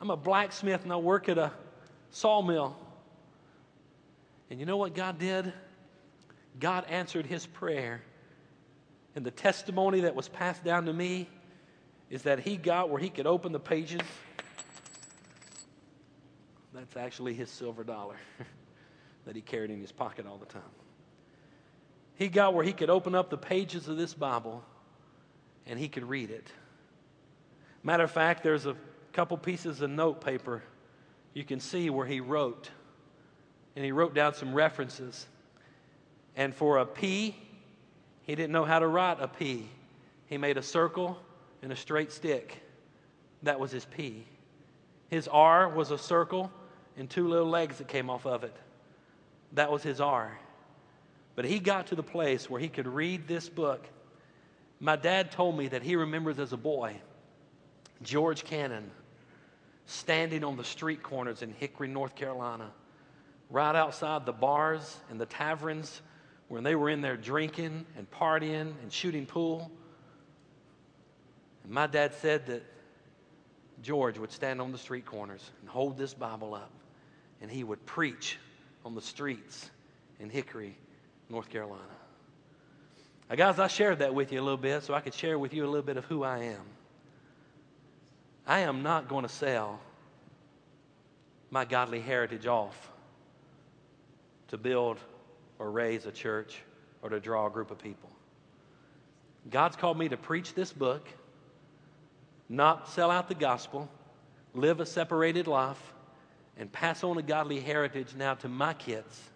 [0.00, 1.52] I'm a blacksmith and I work at a
[2.12, 2.78] sawmill.
[4.48, 5.52] And you know what God did?
[6.58, 8.00] God answered his prayer.
[9.14, 11.28] And the testimony that was passed down to me
[12.08, 14.00] is that he got where he could open the pages.
[16.72, 18.16] That's actually his silver dollar.
[19.30, 20.62] that he carried in his pocket all the time.
[22.16, 24.64] He got where he could open up the pages of this Bible
[25.66, 26.50] and he could read it.
[27.84, 28.74] Matter of fact, there's a
[29.12, 30.64] couple pieces of note paper
[31.32, 32.70] you can see where he wrote.
[33.76, 35.28] And he wrote down some references.
[36.34, 37.36] And for a P,
[38.22, 39.68] he didn't know how to write a P.
[40.26, 41.16] He made a circle
[41.62, 42.60] and a straight stick.
[43.44, 44.26] That was his P.
[45.08, 46.50] His R was a circle
[46.96, 48.56] and two little legs that came off of it.
[49.52, 50.38] That was his R.
[51.34, 53.86] But he got to the place where he could read this book.
[54.78, 56.96] My dad told me that he remembers as a boy
[58.02, 58.90] George Cannon
[59.86, 62.70] standing on the street corners in Hickory, North Carolina,
[63.50, 66.00] right outside the bars and the taverns
[66.48, 69.70] when they were in there drinking and partying and shooting pool.
[71.64, 72.62] And my dad said that
[73.82, 76.70] George would stand on the street corners and hold this Bible up
[77.40, 78.38] and he would preach
[78.84, 79.70] on the streets
[80.18, 80.76] in Hickory,
[81.28, 81.82] North Carolina.
[83.28, 85.54] Now, guys, I shared that with you a little bit so I could share with
[85.54, 86.62] you a little bit of who I am.
[88.46, 89.78] I am not going to sell
[91.50, 92.90] my godly heritage off
[94.48, 94.98] to build
[95.58, 96.60] or raise a church
[97.02, 98.10] or to draw a group of people.
[99.48, 101.06] God's called me to preach this book,
[102.48, 103.88] not sell out the gospel,
[104.54, 105.80] live a separated life,
[106.56, 109.30] and pass on a godly heritage now to my kids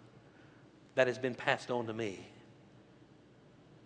[0.95, 2.25] that has been passed on to me.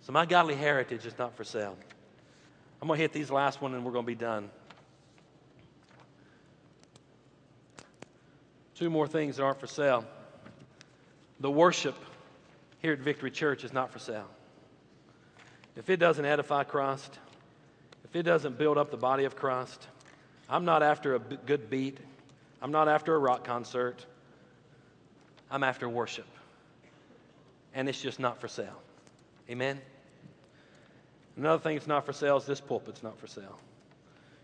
[0.01, 1.77] So my godly heritage is not for sale.
[2.81, 4.49] I'm going to hit these last one and we're going to be done.
[8.75, 10.05] Two more things that aren't for sale.
[11.41, 11.95] The worship
[12.81, 14.27] here at Victory Church is not for sale.
[15.75, 17.19] If it doesn't edify Christ,
[18.05, 19.87] if it doesn't build up the body of Christ,
[20.49, 21.99] I'm not after a good beat.
[22.61, 24.05] I'm not after a rock concert.
[25.49, 26.27] I'm after worship.
[27.73, 28.81] And it's just not for sale.
[29.49, 29.81] Amen?
[31.37, 33.57] Another thing that's not for sale is this pulpit's not for sale.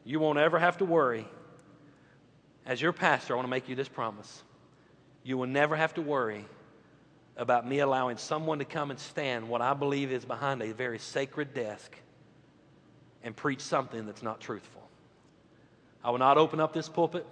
[0.06, 1.28] You won't ever have to worry.
[2.66, 4.44] As your pastor, I want to make you this promise.
[5.24, 6.46] You will never have to worry
[7.38, 11.00] about me allowing someone to come and stand what I believe is behind a very
[11.00, 11.96] sacred desk
[13.24, 14.82] and preach something that's not truthful.
[16.04, 17.26] I will not open up this pulpit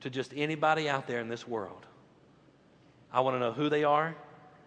[0.00, 1.86] to just anybody out there in this world.
[3.12, 4.14] I want to know who they are.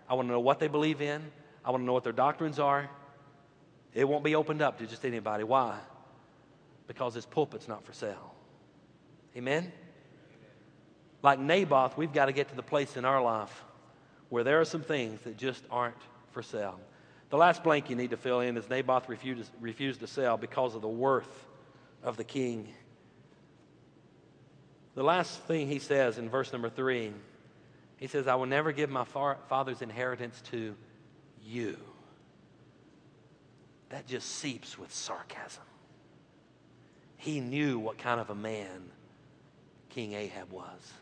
[0.10, 1.22] I want to know what they believe in.
[1.64, 2.90] I want to know what their doctrines are.
[3.94, 5.44] It won't be opened up to just anybody.
[5.44, 5.78] Why?
[6.88, 8.34] Because this pulpit's not for sale.
[9.36, 9.72] Amen?
[11.24, 13.64] Like Naboth, we've got to get to the place in our life
[14.30, 15.96] where there are some things that just aren't
[16.32, 16.80] for sale.
[17.30, 20.76] The last blank you need to fill in is Naboth refused, refused to sell because
[20.76, 21.48] of the worth
[22.04, 22.68] of the king.
[24.96, 27.14] The last thing he says in verse number three,
[27.98, 30.76] he says, I will never give my father's inheritance to
[31.46, 31.78] you.
[33.90, 35.64] That just seeps with sarcasm.
[37.18, 38.90] He knew what kind of a man
[39.90, 40.94] King Ahab was.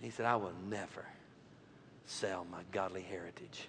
[0.00, 1.06] He said, I will never
[2.06, 3.68] sell my godly heritage,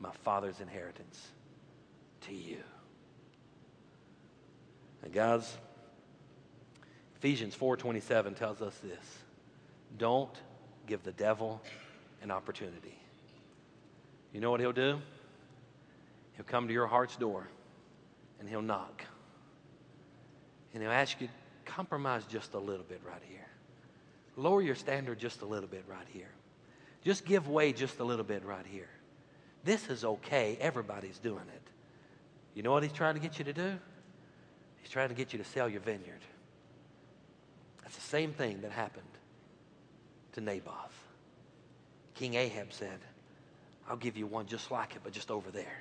[0.00, 1.28] my father's inheritance,
[2.22, 2.58] to you.
[5.04, 5.56] And guys,
[7.18, 9.18] Ephesians 4:27 tells us this.
[9.96, 10.34] Don't
[10.86, 11.60] give the devil
[12.22, 12.96] an opportunity.
[14.32, 15.00] You know what he'll do?
[16.34, 17.48] He'll come to your heart's door
[18.38, 19.02] and he'll knock.
[20.72, 21.28] And he'll ask you,
[21.64, 23.46] compromise just a little bit right here.
[24.36, 26.30] Lower your standard just a little bit right here.
[27.02, 28.88] Just give way just a little bit right here.
[29.64, 30.56] This is okay.
[30.60, 31.62] Everybody's doing it.
[32.54, 33.78] You know what he's trying to get you to do?
[34.80, 36.20] He's trying to get you to sell your vineyard.
[37.88, 39.08] That's the same thing that happened
[40.32, 40.92] to Naboth.
[42.16, 42.98] King Ahab said,
[43.88, 45.80] I'll give you one just like it, but just over there.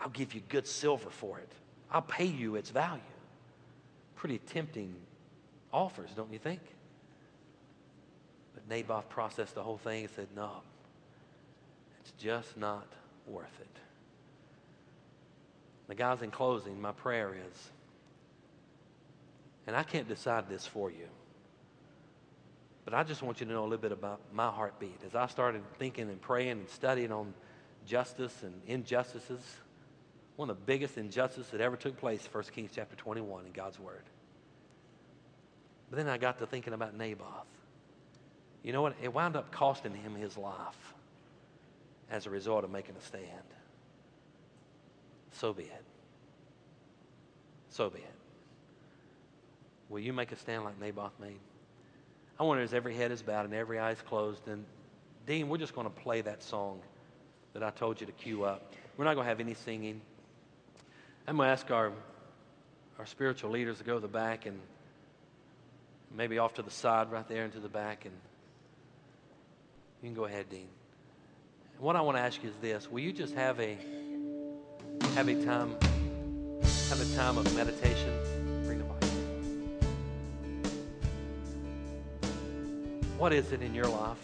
[0.00, 1.50] I'll give you good silver for it.
[1.90, 3.02] I'll pay you its value.
[4.14, 4.94] Pretty tempting
[5.72, 6.60] offers, don't you think?
[8.54, 10.62] But Naboth processed the whole thing and said, No,
[11.98, 12.86] it's just not
[13.26, 13.80] worth it.
[15.88, 17.70] The guys, in closing, my prayer is,
[19.68, 21.06] and I can't decide this for you,
[22.86, 24.98] but I just want you to know a little bit about my heartbeat.
[25.06, 27.34] As I started thinking and praying and studying on
[27.86, 29.42] justice and injustices,
[30.36, 33.78] one of the biggest injustices that ever took place, 1 Kings chapter 21 in God's
[33.78, 34.04] Word.
[35.90, 37.26] But then I got to thinking about Naboth.
[38.62, 38.94] You know what?
[39.02, 40.94] It wound up costing him his life
[42.10, 43.26] as a result of making a stand.
[45.32, 45.84] So be it.
[47.68, 48.17] So be it.
[49.88, 51.38] Will you make a stand like Naboth made?
[52.38, 54.46] I wonder as every head is bowed and every eye is closed.
[54.46, 54.64] And
[55.26, 56.80] Dean, we're just going to play that song
[57.54, 58.74] that I told you to cue up.
[58.96, 60.00] We're not going to have any singing.
[61.26, 61.92] I'm going to ask our,
[62.98, 64.58] our spiritual leaders to go to the back and
[66.14, 68.14] maybe off to the side right there into the back and
[70.02, 70.68] you can go ahead, Dean.
[71.78, 73.76] What I want to ask you is this: Will you just have a
[75.14, 75.74] have a time
[76.88, 78.37] have a time of meditation?
[83.18, 84.16] What is it in your life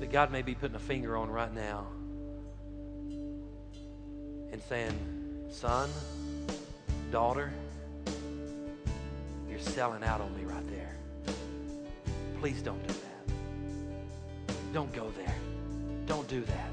[0.00, 1.86] that God may be putting a finger on right now
[4.52, 4.92] and saying,
[5.50, 5.88] "Son,
[7.10, 7.50] daughter,
[9.48, 10.94] you're selling out on me right there."
[12.38, 13.34] Please don't do that.
[14.74, 15.36] Don't go there.
[16.04, 16.70] Don't do that.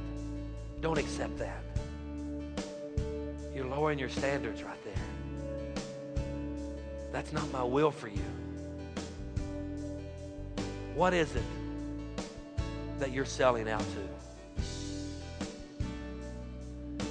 [0.81, 1.63] Don't accept that.
[3.55, 6.23] You're lowering your standards right there.
[7.13, 8.25] That's not my will for you.
[10.97, 11.43] What is it
[12.97, 14.65] that you're selling out to?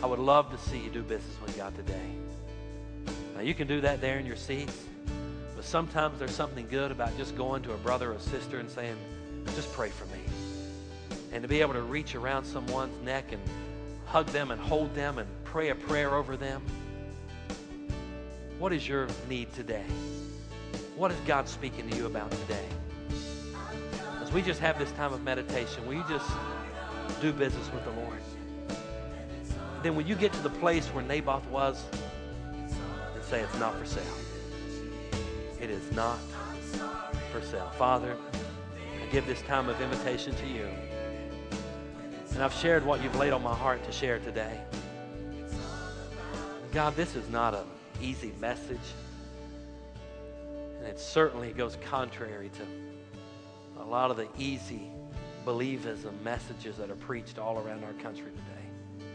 [0.03, 2.11] I would love to see you do business with God today.
[3.37, 4.77] Now, you can do that there in your seats.
[5.55, 8.97] But sometimes there's something good about just going to a brother or sister and saying,
[9.55, 10.19] just pray for me.
[11.33, 13.41] And to be able to reach around someone's neck and
[14.07, 16.61] hug them and hold them and pray a prayer over them.
[18.59, 19.87] What is your need today?
[20.97, 22.67] What is God speaking to you about today?
[24.37, 26.31] We just have this time of meditation, you just
[27.23, 28.21] do business with the Lord?
[29.83, 31.83] Then when you get to the place where Naboth was,
[32.53, 34.05] and say it's not for sale.
[35.59, 36.19] It is not
[37.33, 37.73] for sale.
[37.79, 38.15] Father,
[39.03, 40.69] I give this time of invitation to you.
[42.35, 44.61] And I've shared what you've laid on my heart to share today.
[46.75, 47.65] God, this is not an
[48.03, 48.77] easy message.
[50.77, 52.96] And it certainly goes contrary to
[53.79, 54.91] a lot of the easy
[55.45, 59.07] believism messages that are preached all around our country today.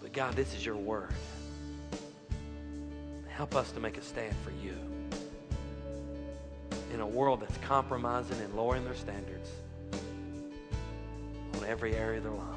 [0.00, 1.12] But God, this is your word.
[3.28, 4.76] Help us to make a stand for you
[6.92, 9.50] in a world that's compromising and lowering their standards
[11.54, 12.48] on every area of their life.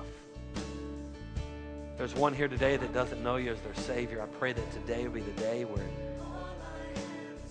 [1.98, 4.22] There's one here today that doesn't know you as their Savior.
[4.22, 5.86] I pray that today will be the day where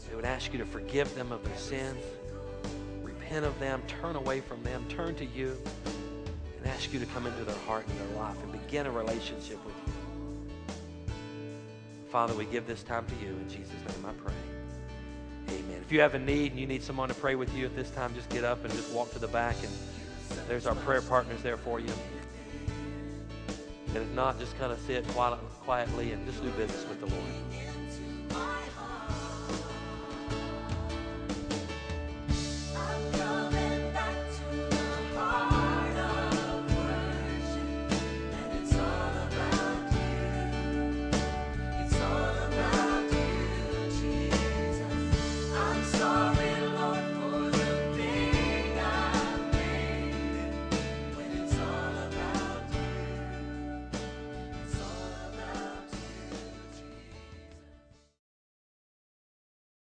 [0.09, 2.05] they would ask you to forgive them of their sins,
[3.25, 5.57] repent of them, turn away from them, turn to you,
[6.59, 9.65] and ask you to come into their heart and their life and begin a relationship
[9.65, 9.93] with you.
[12.11, 13.33] Father, we give this time to you.
[13.33, 14.35] In Jesus' name I pray.
[15.49, 15.81] Amen.
[15.83, 17.91] If you have a need and you need someone to pray with you at this
[17.91, 19.73] time, just get up and just walk to the back, and
[20.47, 21.93] there's our prayer partners there for you.
[23.89, 27.23] And if not, just kind of sit quietly and just do business with the Lord.